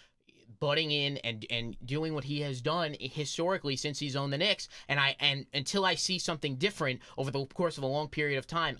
butting 0.60 0.92
in 0.92 1.18
and 1.18 1.46
and 1.50 1.76
doing 1.86 2.14
what 2.14 2.24
he 2.24 2.42
has 2.42 2.62
done 2.62 2.96
historically 3.00 3.76
since 3.76 4.00
he's 4.00 4.16
owned 4.16 4.34
the 4.34 4.38
Knicks, 4.38 4.68
and 4.88 5.00
I 5.00 5.16
and 5.20 5.46
until 5.54 5.86
I 5.86 5.96
see 5.96 6.20
something 6.20 6.56
different 6.56 7.02
over 7.18 7.32
the 7.32 7.46
course 7.46 7.78
of 7.78 7.84
a 7.84 7.88
long 7.88 8.08
period 8.08 8.38
of 8.38 8.48
time, 8.48 8.80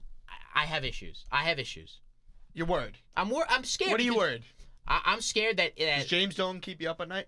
I, 0.54 0.66
have 0.66 0.86
issues. 0.86 1.26
I 1.32 1.44
have 1.44 1.60
issues. 1.60 2.00
You're 2.54 2.68
worried. 2.68 2.98
I'm 3.16 3.30
wor- 3.30 3.46
I'm 3.50 3.64
scared. 3.64 3.92
What 3.92 4.00
are 4.00 4.04
you 4.04 4.16
worried? 4.16 4.44
I, 4.88 5.02
I'm 5.06 5.22
scared 5.22 5.58
that, 5.58 5.76
Does 5.76 5.86
that 5.86 6.08
James 6.08 6.36
Dolan 6.36 6.62
keep 6.62 6.82
you 6.82 6.90
up 6.90 7.02
at 7.02 7.10
night? 7.10 7.28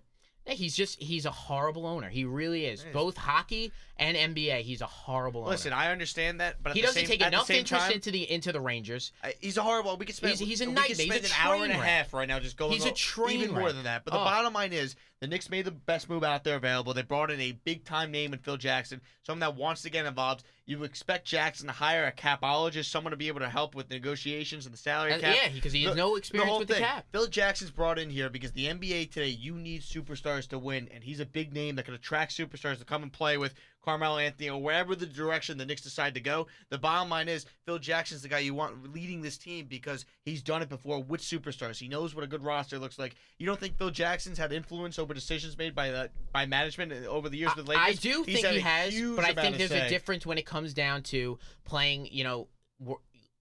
He's 0.56 0.76
just 0.76 1.00
he's 1.02 1.26
a 1.26 1.30
horrible 1.30 1.86
owner. 1.86 2.08
He 2.08 2.24
really 2.24 2.64
is. 2.66 2.84
Both 2.92 3.16
hockey 3.16 3.72
and 3.98 4.16
NBA, 4.16 4.60
he's 4.62 4.80
a 4.80 4.86
horrible 4.86 5.40
owner. 5.42 5.50
Listen, 5.50 5.72
I 5.72 5.90
understand 5.90 6.40
that, 6.40 6.62
but 6.62 6.72
he 6.72 6.80
the 6.80 6.86
doesn't 6.86 7.00
same, 7.06 7.18
take 7.18 7.26
enough 7.26 7.50
interest 7.50 7.84
time, 7.86 7.92
into 7.92 8.10
the 8.10 8.30
into 8.30 8.52
the 8.52 8.60
Rangers. 8.60 9.12
Uh, 9.24 9.28
He's 9.40 9.56
a 9.56 9.62
horrible. 9.62 9.96
We 9.96 10.06
could 10.06 10.14
spend. 10.14 10.34
He's- 10.36 10.48
he's 10.48 10.60
a 10.60 10.66
we 10.66 10.72
nightmare. 10.72 10.86
Could 10.88 10.96
spend 10.96 11.20
He's 11.22 11.30
an 11.32 11.36
hour 11.40 11.62
and 11.64 11.72
a 11.72 11.76
half 11.76 12.12
right 12.14 12.28
now 12.28 12.38
just 12.38 12.56
going. 12.56 12.72
He's 12.72 12.84
a 12.84 12.92
train 12.92 13.40
even 13.40 13.54
more 13.54 13.72
than 13.72 13.84
that. 13.84 14.04
But 14.04 14.12
the 14.12 14.20
Oh. 14.20 14.24
bottom 14.24 14.52
line 14.52 14.72
is, 14.72 14.96
the 15.20 15.26
Knicks 15.26 15.50
made 15.50 15.64
the 15.64 15.70
best 15.72 16.08
move 16.08 16.22
out 16.24 16.44
there 16.44 16.56
available. 16.56 16.94
They 16.94 17.02
brought 17.02 17.30
in 17.30 17.40
a 17.40 17.52
big 17.52 17.84
time 17.84 18.10
name 18.10 18.32
in 18.32 18.38
Phil 18.38 18.56
Jackson, 18.56 19.00
someone 19.24 19.40
that 19.40 19.56
wants 19.56 19.82
to 19.82 19.90
get 19.90 20.06
involved. 20.06 20.44
You 20.68 20.84
expect 20.84 21.24
Jackson 21.26 21.66
to 21.68 21.72
hire 21.72 22.04
a 22.04 22.12
capologist, 22.12 22.90
someone 22.90 23.12
to 23.12 23.16
be 23.16 23.28
able 23.28 23.40
to 23.40 23.48
help 23.48 23.74
with 23.74 23.88
negotiations 23.88 24.66
and 24.66 24.74
the 24.74 24.78
salary 24.78 25.12
cap. 25.18 25.34
yeah, 25.34 25.48
because 25.50 25.72
he 25.72 25.84
has 25.84 25.94
The- 25.94 25.96
no 25.96 26.16
experience 26.16 26.50
whole 26.50 26.58
with 26.58 26.68
thing. 26.68 26.82
the 26.82 26.86
cap. 26.86 27.06
Phil 27.10 27.26
Jackson's 27.26 27.70
brought 27.70 27.98
in 27.98 28.10
here 28.10 28.28
because 28.28 28.52
the 28.52 28.66
NBA 28.66 29.06
today, 29.06 29.28
you 29.28 29.54
need 29.54 29.80
superstars 29.80 30.46
to 30.48 30.58
win, 30.58 30.86
and 30.92 31.02
he's 31.02 31.20
a 31.20 31.24
big 31.26 31.54
name 31.54 31.76
that 31.76 31.86
can 31.86 31.94
attract 31.94 32.36
superstars 32.36 32.78
to 32.80 32.84
come 32.84 33.02
and 33.02 33.10
play 33.10 33.38
with 33.38 33.54
Carmelo 33.84 34.18
Anthony 34.18 34.50
or 34.50 34.60
wherever 34.60 34.94
the 34.94 35.06
direction 35.06 35.58
the 35.58 35.64
Knicks 35.64 35.82
decide 35.82 36.14
to 36.14 36.20
go. 36.20 36.46
The 36.70 36.78
bottom 36.78 37.08
line 37.08 37.28
is 37.28 37.46
Phil 37.64 37.78
Jackson's 37.78 38.22
the 38.22 38.28
guy 38.28 38.40
you 38.40 38.54
want 38.54 38.92
leading 38.92 39.22
this 39.22 39.38
team 39.38 39.66
because 39.66 40.04
he's 40.24 40.42
done 40.42 40.62
it 40.62 40.68
before 40.68 41.02
with 41.02 41.20
superstars. 41.20 41.78
He 41.78 41.88
knows 41.88 42.14
what 42.14 42.24
a 42.24 42.26
good 42.26 42.44
roster 42.44 42.78
looks 42.78 42.98
like. 42.98 43.14
You 43.38 43.46
don't 43.46 43.58
think 43.58 43.78
Phil 43.78 43.90
Jackson's 43.90 44.38
had 44.38 44.52
influence 44.52 44.98
over 44.98 45.14
decisions 45.14 45.56
made 45.56 45.74
by 45.74 45.90
the 45.90 46.10
by 46.32 46.46
management 46.46 46.92
over 47.06 47.28
the 47.28 47.38
years 47.38 47.54
with 47.56 47.66
the 47.66 47.74
I, 47.74 47.86
I 47.86 47.92
do 47.94 48.24
He's 48.24 48.40
think 48.40 48.54
he 48.54 48.60
has, 48.60 49.00
but 49.16 49.24
I 49.24 49.34
think 49.34 49.56
there's 49.56 49.70
a 49.70 49.88
difference 49.88 50.26
when 50.26 50.38
it 50.38 50.46
comes 50.46 50.74
down 50.74 51.02
to 51.04 51.38
playing. 51.64 52.08
You 52.10 52.24
know, 52.24 52.48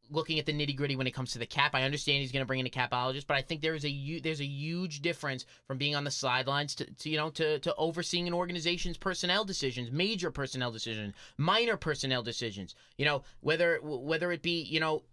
looking 0.10 0.40
at 0.40 0.46
the 0.46 0.54
nitty 0.54 0.76
gritty 0.76 0.96
when 0.96 1.08
it 1.08 1.12
comes 1.12 1.32
to 1.32 1.40
the 1.40 1.46
cap. 1.46 1.72
I 1.74 1.84
understand 1.84 2.22
he's 2.22 2.32
going 2.32 2.42
to 2.42 2.48
bring 2.48 2.60
in 2.60 2.66
a 2.66 2.70
capologist, 2.70 3.28
but 3.28 3.38
I 3.38 3.42
think 3.42 3.62
there 3.62 3.76
is 3.76 3.86
a 3.86 4.20
there's 4.20 4.42
a 4.42 4.46
huge 4.46 5.02
difference 5.02 5.46
from 5.66 5.78
being 5.78 5.96
on 5.96 6.04
the 6.04 6.12
sidelines 6.12 6.76
to, 6.76 6.86
to 6.86 7.10
you 7.10 7.18
know 7.18 7.30
to 7.32 7.60
to 7.60 7.76
overseeing 7.76 8.28
an 8.28 8.34
organization's 8.34 8.98
personnel 8.98 9.44
decisions, 9.46 9.92
major 9.92 10.32
personnel 10.32 10.72
decisions, 10.72 11.14
minor 11.38 11.78
personnel 11.78 12.24
decisions. 12.24 12.76
You 12.98 13.06
know, 13.06 13.24
whether 13.42 13.80
whether 13.82 14.32
it 14.32 14.42
be 14.42 14.62
you 14.64 14.80
know 14.80 15.04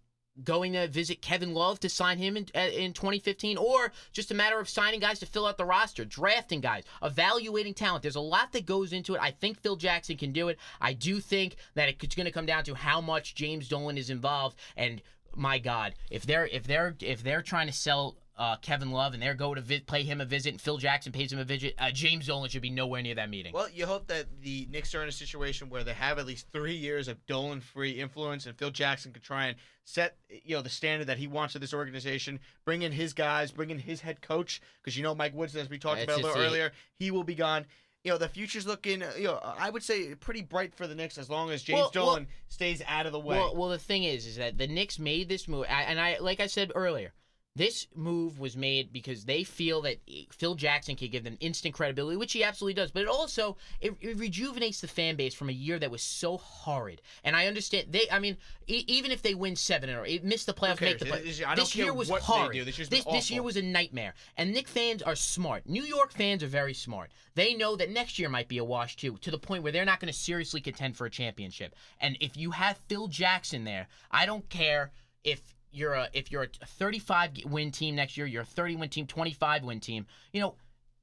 going 0.43 0.73
to 0.73 0.87
visit 0.87 1.21
Kevin 1.21 1.53
Love 1.53 1.79
to 1.81 1.89
sign 1.89 2.17
him 2.17 2.37
in, 2.37 2.47
uh, 2.55 2.59
in 2.59 2.93
2015, 2.93 3.57
or 3.57 3.91
just 4.11 4.31
a 4.31 4.35
matter 4.35 4.59
of 4.59 4.67
signing 4.67 4.99
guys 4.99 5.19
to 5.19 5.25
fill 5.25 5.45
out 5.45 5.57
the 5.57 5.65
roster, 5.65 6.05
drafting 6.05 6.61
guys, 6.61 6.83
evaluating 7.01 7.73
talent. 7.73 8.01
There's 8.01 8.15
a 8.15 8.21
lot 8.21 8.51
that 8.51 8.65
goes 8.65 8.93
into 8.93 9.15
it. 9.15 9.21
I 9.21 9.31
think 9.31 9.59
Phil 9.61 9.75
Jackson 9.75 10.17
can 10.17 10.31
do 10.31 10.49
it. 10.49 10.57
I 10.81 10.93
do 10.93 11.19
think 11.19 11.55
that 11.75 11.89
it's 11.89 12.15
going 12.15 12.25
to 12.25 12.31
come 12.31 12.45
down 12.45 12.63
to 12.65 12.75
how 12.75 13.01
much 13.01 13.35
James 13.35 13.67
Dolan 13.67 13.97
is 13.97 14.09
involved. 14.09 14.57
And 14.75 15.01
my 15.35 15.59
God, 15.59 15.95
if 16.09 16.25
they're 16.25 16.47
if 16.47 16.63
they're 16.63 16.95
if 17.01 17.23
they're 17.23 17.41
trying 17.41 17.67
to 17.67 17.73
sell. 17.73 18.15
Uh, 18.37 18.57
Kevin 18.57 18.91
Love 18.91 19.13
and 19.13 19.23
they're 19.23 19.33
going 19.33 19.55
to 19.55 19.61
vi- 19.61 19.79
play 19.79 20.03
him 20.03 20.19
a 20.19 20.25
visit, 20.25 20.49
and 20.49 20.59
Phil 20.59 20.77
Jackson 20.77 21.13
pays 21.13 21.31
him 21.31 21.39
a 21.39 21.45
visit. 21.45 21.73
Uh, 21.77 21.89
James 21.91 22.27
Dolan 22.27 22.49
should 22.49 22.61
be 22.61 22.69
nowhere 22.69 23.01
near 23.01 23.15
that 23.15 23.29
meeting. 23.29 23.53
Well, 23.53 23.69
you 23.69 23.85
hope 23.85 24.07
that 24.07 24.25
the 24.41 24.67
Knicks 24.69 24.93
are 24.93 25.01
in 25.03 25.07
a 25.07 25.13
situation 25.13 25.69
where 25.69 25.85
they 25.85 25.93
have 25.93 26.19
at 26.19 26.25
least 26.25 26.47
three 26.51 26.75
years 26.75 27.07
of 27.07 27.25
Dolan-free 27.27 27.91
influence, 27.91 28.45
and 28.45 28.57
Phil 28.57 28.71
Jackson 28.71 29.13
could 29.13 29.23
try 29.23 29.45
and 29.45 29.57
set 29.85 30.17
you 30.29 30.55
know 30.55 30.61
the 30.61 30.69
standard 30.69 31.07
that 31.07 31.17
he 31.17 31.27
wants 31.27 31.55
of 31.55 31.61
this 31.61 31.73
organization. 31.73 32.39
Bring 32.65 32.81
in 32.81 32.91
his 32.91 33.13
guys, 33.13 33.51
bring 33.51 33.69
in 33.69 33.79
his 33.79 34.01
head 34.01 34.21
coach, 34.21 34.61
because 34.83 34.97
you 34.97 35.03
know 35.03 35.15
Mike 35.15 35.33
Woodson, 35.33 35.61
as 35.61 35.69
we 35.69 35.77
talked 35.77 36.05
That's 36.05 36.19
about 36.19 36.23
a 36.23 36.27
little 36.27 36.43
earlier, 36.43 36.71
he 36.95 37.11
will 37.11 37.23
be 37.23 37.35
gone. 37.35 37.65
You 38.03 38.11
know 38.11 38.17
the 38.17 38.27
future's 38.27 38.67
looking, 38.67 39.01
uh, 39.01 39.13
you 39.17 39.23
know, 39.23 39.39
I 39.43 39.69
would 39.69 39.81
say 39.81 40.13
pretty 40.13 40.41
bright 40.41 40.75
for 40.75 40.85
the 40.87 40.93
Knicks 40.93 41.17
as 41.17 41.29
long 41.29 41.49
as 41.51 41.63
James 41.63 41.77
Well, 41.77 41.91
well- 41.95 42.05
Dolan 42.05 42.27
stays 42.49 42.81
out 42.85 43.05
of 43.05 43.13
the 43.13 43.19
way. 43.19 43.37
Well, 43.37 43.55
well, 43.55 43.69
the 43.69 43.79
thing 43.79 44.03
is, 44.03 44.27
is 44.27 44.35
that 44.35 44.57
the 44.57 44.67
Knicks 44.67 44.99
made 44.99 45.29
this 45.29 45.47
move, 45.47 45.65
and 45.69 45.99
I, 45.99 46.17
like 46.19 46.39
I 46.39 46.47
said 46.47 46.71
earlier, 46.75 47.13
This 47.57 47.87
move 47.95 48.37
was 48.37 48.57
made 48.57 48.91
because 48.91 49.23
they 49.23 49.45
feel 49.45 49.81
that 49.83 49.97
Phil 50.31 50.55
Jackson 50.55 50.97
can 50.97 51.07
give 51.09 51.23
them 51.23 51.37
instant 51.39 51.73
credibility, 51.73 52.17
which 52.17 52.33
he 52.33 52.43
absolutely 52.43 52.73
does. 52.73 52.91
But 52.91 53.03
it 53.03 53.07
also 53.07 53.55
it, 53.79 53.93
it 54.01 54.17
rejuvenates 54.17 54.81
the 54.81 54.89
fan 54.89 55.15
base 55.15 55.33
from 55.33 55.47
a 55.47 55.53
year 55.53 55.79
that 55.79 55.89
was 55.89 56.01
so 56.01 56.35
horrid. 56.37 57.01
And 57.23 57.33
I 57.33 57.47
understand 57.47 57.87
they. 57.91 58.07
I 58.11 58.19
mean, 58.19 58.35
e- 58.67 58.83
even 58.87 59.09
if 59.11 59.21
they 59.21 59.35
win 59.35 59.55
seven 59.55 59.89
or 59.89 60.05
it 60.05 60.25
missed 60.25 60.47
the 60.47 60.53
playoffs, 60.53 60.81
make 60.81 60.99
the 60.99 61.05
playoffs. 61.05 61.23
This- 61.23 61.39
This 61.55 61.75
year 61.77 61.93
was 61.93 62.09
horrid. 62.23 62.55
This, 62.89 63.05
this 63.13 63.31
year 63.31 63.41
was 63.45 63.55
a 63.55 63.61
nightmare. 63.61 64.13
And 64.35 64.51
Knick 64.51 64.67
fans 64.67 65.01
are 65.01 65.15
smart. 65.15 65.65
New 65.65 65.83
York 65.83 66.11
fans 66.11 66.43
are 66.43 66.47
very 66.47 66.73
smart. 66.73 67.09
They 67.35 67.53
know 67.53 67.77
that 67.77 67.89
next 67.89 68.19
year 68.19 68.27
might 68.27 68.49
be 68.49 68.57
a 68.57 68.65
wash 68.65 68.97
too, 68.97 69.17
to 69.21 69.31
the 69.31 69.37
point 69.39 69.63
where 69.63 69.71
they're 69.71 69.85
not 69.85 70.01
going 70.01 70.11
to 70.11 70.17
seriously 70.19 70.59
contend 70.59 70.97
for 70.97 71.05
a 71.05 71.09
championship. 71.09 71.73
And 72.01 72.17
if 72.19 72.35
you 72.35 72.51
have 72.51 72.77
Phil 72.89 73.07
Jackson 73.07 73.63
there, 73.63 73.87
I 74.11 74.25
don't 74.25 74.49
care 74.49 74.91
if 75.23 75.41
you're 75.75 75.93
a 75.93 76.09
if 76.13 76.31
you're 76.31 76.43
a 76.43 76.65
35 76.65 77.31
win 77.45 77.71
team 77.71 77.95
next 77.95 78.17
year, 78.17 78.25
you're 78.25 78.43
a 78.43 78.45
30 78.45 78.75
win 78.77 78.89
team, 78.89 79.05
25 79.07 79.63
win 79.63 79.79
team. 79.79 80.05
You 80.31 80.41
know, 80.41 80.55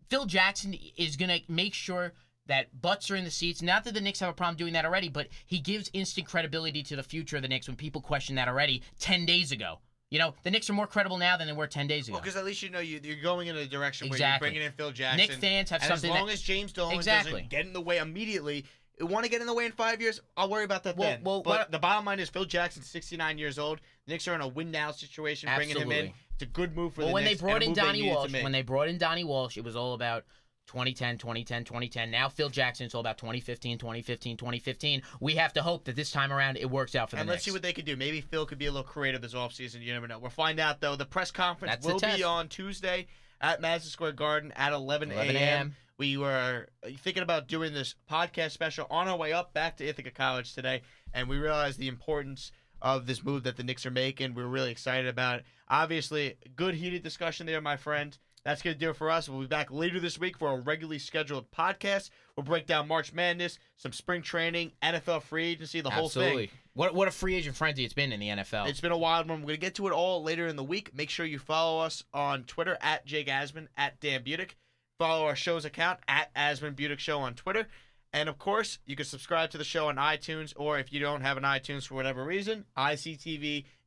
Phil 0.09 0.27
Jackson 0.27 0.75
is 0.97 1.17
going 1.17 1.29
to 1.31 1.41
make 1.53 1.75
sure 1.75 2.13
that 2.47 2.81
butts 2.81 3.11
are 3.11 3.17
in 3.17 3.25
the 3.25 3.31
seats. 3.31 3.63
Not 3.63 3.85
that 3.85 3.95
the 3.95 4.01
Knicks 4.01 4.21
have 4.21 4.29
a 4.29 4.33
problem 4.33 4.57
doing 4.57 4.73
that 4.73 4.85
already, 4.85 5.09
but 5.09 5.29
he 5.47 5.59
gives 5.61 5.91
instant 5.93 6.27
credibility 6.27 6.83
to 6.85 6.97
the 6.97 7.03
future 7.03 7.37
of 7.37 7.43
the 7.43 7.49
Knicks 7.49 7.69
when 7.69 7.77
people 7.77 8.01
question 8.01 8.35
that 8.37 8.49
already 8.49 8.83
10 8.99 9.27
days 9.27 9.53
ago. 9.53 9.79
You 10.11 10.19
know, 10.19 10.35
the 10.43 10.51
Knicks 10.51 10.69
are 10.69 10.75
more 10.75 10.87
credible 10.87 11.17
now 11.17 11.37
than 11.39 11.47
they 11.47 11.55
were 11.55 11.67
10 11.67 11.87
days 11.87 12.09
ago. 12.09 12.15
Well, 12.17 12.21
because 12.21 12.37
at 12.37 12.45
least 12.45 12.63
you 12.63 12.69
know 12.69 12.81
you, 12.81 13.01
you're 13.03 13.23
going 13.23 13.47
in 13.49 13.57
a 13.57 13.65
direction 13.65 14.09
Exactly. 14.09 14.47
where 14.47 14.53
you're 14.53 14.53
bringing 14.61 14.67
in 14.67 14.73
Phil 14.73 14.91
Jackson. 14.91 15.17
Knick 15.27 15.41
fans 15.41 15.71
have 15.71 15.83
something 15.83 16.11
As 16.11 16.17
long 16.17 16.27
that- 16.27 16.33
as 16.35 16.43
James 16.43 16.73
Dolan 16.73 16.97
Exactly. 16.97 17.33
doesn't 17.33 17.49
get 17.49 17.65
in 17.65 17.73
the 17.73 17.81
way 17.81 17.97
immediately, 17.99 18.67
want 19.07 19.25
to 19.25 19.31
get 19.31 19.41
in 19.41 19.47
the 19.47 19.55
way 19.55 19.67
in 19.67 19.73
five 19.73 20.01
years, 20.01 20.21
I'll 20.37 20.49
worry 20.49 20.65
about 20.65 20.85
that 20.85 20.97
Well- 20.97 21.11
then. 21.11 21.23
well, 21.25 21.43
but 21.43 21.71
the 21.71 21.79
bottom 21.79 22.05
line 22.05 22.21
is 22.21 22.29
Phil 22.29 22.45
Jackson's 22.45 22.88
69 22.88 23.38
years 23.38 23.59
old. 23.59 23.81
The 24.07 24.12
Knicks 24.12 24.27
are 24.29 24.35
in 24.35 24.41
a 24.41 24.49
win 24.49 24.71
now 24.71 24.91
situation, 24.93 25.49
absolutely. 25.49 25.85
bringing 25.85 25.99
him 25.99 26.07
in. 26.09 26.15
It's 26.35 26.43
a 26.43 26.47
good 26.47 26.75
move 26.77 26.95
for 26.95 27.01
well, 27.03 27.09
the 27.09 27.15
when 27.15 27.25
Knicks. 27.25 27.41
they 27.41 27.47
brought 27.47 27.62
in 27.62 27.73
Donnie 27.73 28.09
Walsh, 28.09 28.33
when 28.33 28.53
they 28.53 28.62
brought 28.62 28.88
in 28.88 28.99
Donnie 28.99 29.25
Walsh, 29.25 29.57
it 29.57 29.65
was 29.65 29.77
all 29.77 29.95
about 29.95 30.25
2010, 30.69 31.19
2010, 31.19 31.65
2010. 31.65 32.11
Now 32.11 32.29
Phil 32.29 32.49
Jackson, 32.49 32.87
it's 32.87 32.95
all 32.95 33.01
about 33.01 33.19
2015, 33.19 33.79
2015, 33.79 34.37
2015. 34.37 35.03
We 35.21 35.35
have 35.35 35.53
to 35.55 35.62
hope 35.62 35.85
that 35.85 35.97
this 35.97 36.11
time 36.11 36.33
around 36.33 36.57
it 36.57 36.71
works 36.71 36.95
out 36.95 37.11
for 37.11 37.17
them. 37.17 37.23
and 37.23 37.29
the 37.29 37.33
let's 37.33 37.45
see 37.45 37.51
what 37.51 37.62
they 37.62 37.73
can 37.73 37.85
do. 37.85 37.97
Maybe 37.97 38.21
Phil 38.21 38.47
could 38.47 38.59
be 38.59 38.67
a 38.67 38.73
little 38.73 38.87
creative 38.87 39.21
this 39.21 39.35
offseason. 39.35 39.83
You 39.83 39.93
never 39.93 40.09
know. 40.09 40.19
We'll 40.19 40.31
find 40.31 40.61
out, 40.61 40.81
though. 40.81 40.97
The 40.97 41.05
press 41.05 41.31
conference 41.31 41.75
That's 41.75 41.87
will 41.87 41.99
be 42.17 42.23
on 42.23 42.49
Tuesday 42.49 43.07
at 43.43 43.61
Madison 43.61 43.91
Square 43.91 44.13
Garden 44.13 44.53
at 44.57 44.73
11, 44.73 45.11
11 45.11 45.37
a.m. 45.37 45.43
a.m.. 45.43 45.77
We 45.99 46.17
were 46.17 46.69
thinking 46.99 47.23
about 47.23 47.49
doing 47.49 47.75
this 47.75 47.95
podcast 48.11 48.53
special 48.53 48.87
on 48.91 49.09
our 49.09 49.17
way 49.17 49.33
up 49.33 49.53
back 49.53 49.77
to 49.77 49.87
Ithaca 49.87 50.11
College 50.11 50.55
today, 50.55 50.83
and 51.13 51.29
we 51.29 51.37
realized 51.37 51.79
the 51.79 51.89
importance 51.89 52.53
of 52.81 53.07
this 53.07 53.23
move 53.23 53.45
that 53.45 53.57
the 53.57 53.63
Knicks 53.63 53.87
are 53.87 53.91
making. 53.91 54.35
We're 54.35 54.47
really 54.47 54.71
excited 54.71 55.07
about 55.07 55.41
it. 55.41 55.45
Obviously, 55.69 56.37
good 56.57 56.75
heated 56.75 57.03
discussion 57.03 57.47
there, 57.47 57.61
my 57.61 57.77
friend. 57.77 58.17
That's 58.45 58.63
going 58.63 58.75
to 58.75 58.81
do 58.81 58.91
it 58.91 58.97
for 58.97 59.11
us. 59.11 59.29
We'll 59.29 59.41
be 59.41 59.47
back 59.47 59.71
later 59.71 60.01
this 60.01 60.19
week 60.19 60.37
for 60.37 60.49
a 60.51 60.61
regularly 60.61 60.99
scheduled 60.99 61.51
podcast. 61.53 62.11
We'll 62.37 62.45
break 62.45 62.67
down 62.67 62.89
March 62.89 63.13
Madness, 63.13 63.59
some 63.77 63.93
spring 63.93 64.23
training, 64.23 64.73
NFL 64.83 65.23
free 65.23 65.47
agency, 65.47 65.81
the 65.81 65.91
whole 65.91 66.09
thing. 66.09 66.49
What 66.75 66.95
what 66.95 67.07
a 67.07 67.13
free 67.13 67.37
agent 67.37 67.55
frenzy 67.55 67.85
it's 67.85 67.95
been 67.95 68.13
in 68.13 68.21
the 68.21 68.29
NFL. 68.29 68.69
It's 68.69 68.81
been 68.81 68.93
a 68.93 68.99
wild 68.99 69.29
one. 69.29 69.41
We're 69.41 69.49
going 69.49 69.57
to 69.57 69.61
get 69.61 69.75
to 69.77 69.87
it 69.87 69.93
all 69.93 70.23
later 70.23 70.47
in 70.47 70.57
the 70.57 70.65
week. 70.65 70.95
Make 70.95 71.11
sure 71.11 71.27
you 71.27 71.39
follow 71.39 71.81
us 71.81 72.03
on 72.13 72.45
Twitter 72.45 72.77
at 72.81 73.07
Jake 73.07 73.29
Asman, 73.29 73.69
at 73.77 74.01
Dan 74.01 74.25
Budick. 74.25 74.53
Follow 74.99 75.27
our 75.27 75.37
show's 75.37 75.65
account 75.65 76.01
at 76.09 76.35
Asman 76.35 76.75
Budick 76.75 76.99
Show 76.99 77.21
on 77.21 77.35
Twitter. 77.35 77.69
And 78.13 78.29
of 78.29 78.39
course, 78.39 78.79
you 78.87 78.95
can 78.97 79.07
subscribe 79.07 79.51
to 79.51 79.59
the 79.59 79.65
show 79.65 79.89
on 79.89 79.97
iTunes, 79.97 80.53
or 80.57 80.79
if 80.79 80.93
you 80.93 81.01
don't 81.01 81.23
have 81.23 81.37
an 81.37 81.45
iTunes 81.45 81.87
for 81.87 81.95
whatever 81.95 82.25
reason, 82.25 82.67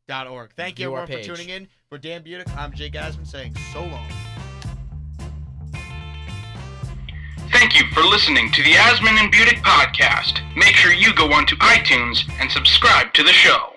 ictv.org. 0.07 0.53
Thank 0.55 0.79
you, 0.79 0.87
View 0.87 0.95
our 0.95 1.03
everyone, 1.03 1.23
for 1.23 1.35
tuning 1.35 1.49
in. 1.49 1.67
For 1.89 1.97
Dan 1.97 2.23
Budick, 2.23 2.55
I'm 2.57 2.73
Jake 2.73 2.93
Asman 2.93 3.27
saying 3.27 3.55
so 3.73 3.81
long. 3.81 4.07
Thank 7.51 7.79
you 7.79 7.87
for 7.93 8.01
listening 8.01 8.51
to 8.51 8.63
the 8.63 8.71
Asman 8.71 9.17
and 9.19 9.33
Budick 9.33 9.61
podcast. 9.61 10.41
Make 10.55 10.75
sure 10.75 10.91
you 10.91 11.13
go 11.13 11.31
onto 11.31 11.55
iTunes 11.57 12.29
and 12.39 12.51
subscribe 12.51 13.13
to 13.13 13.23
the 13.23 13.31
show. 13.31 13.74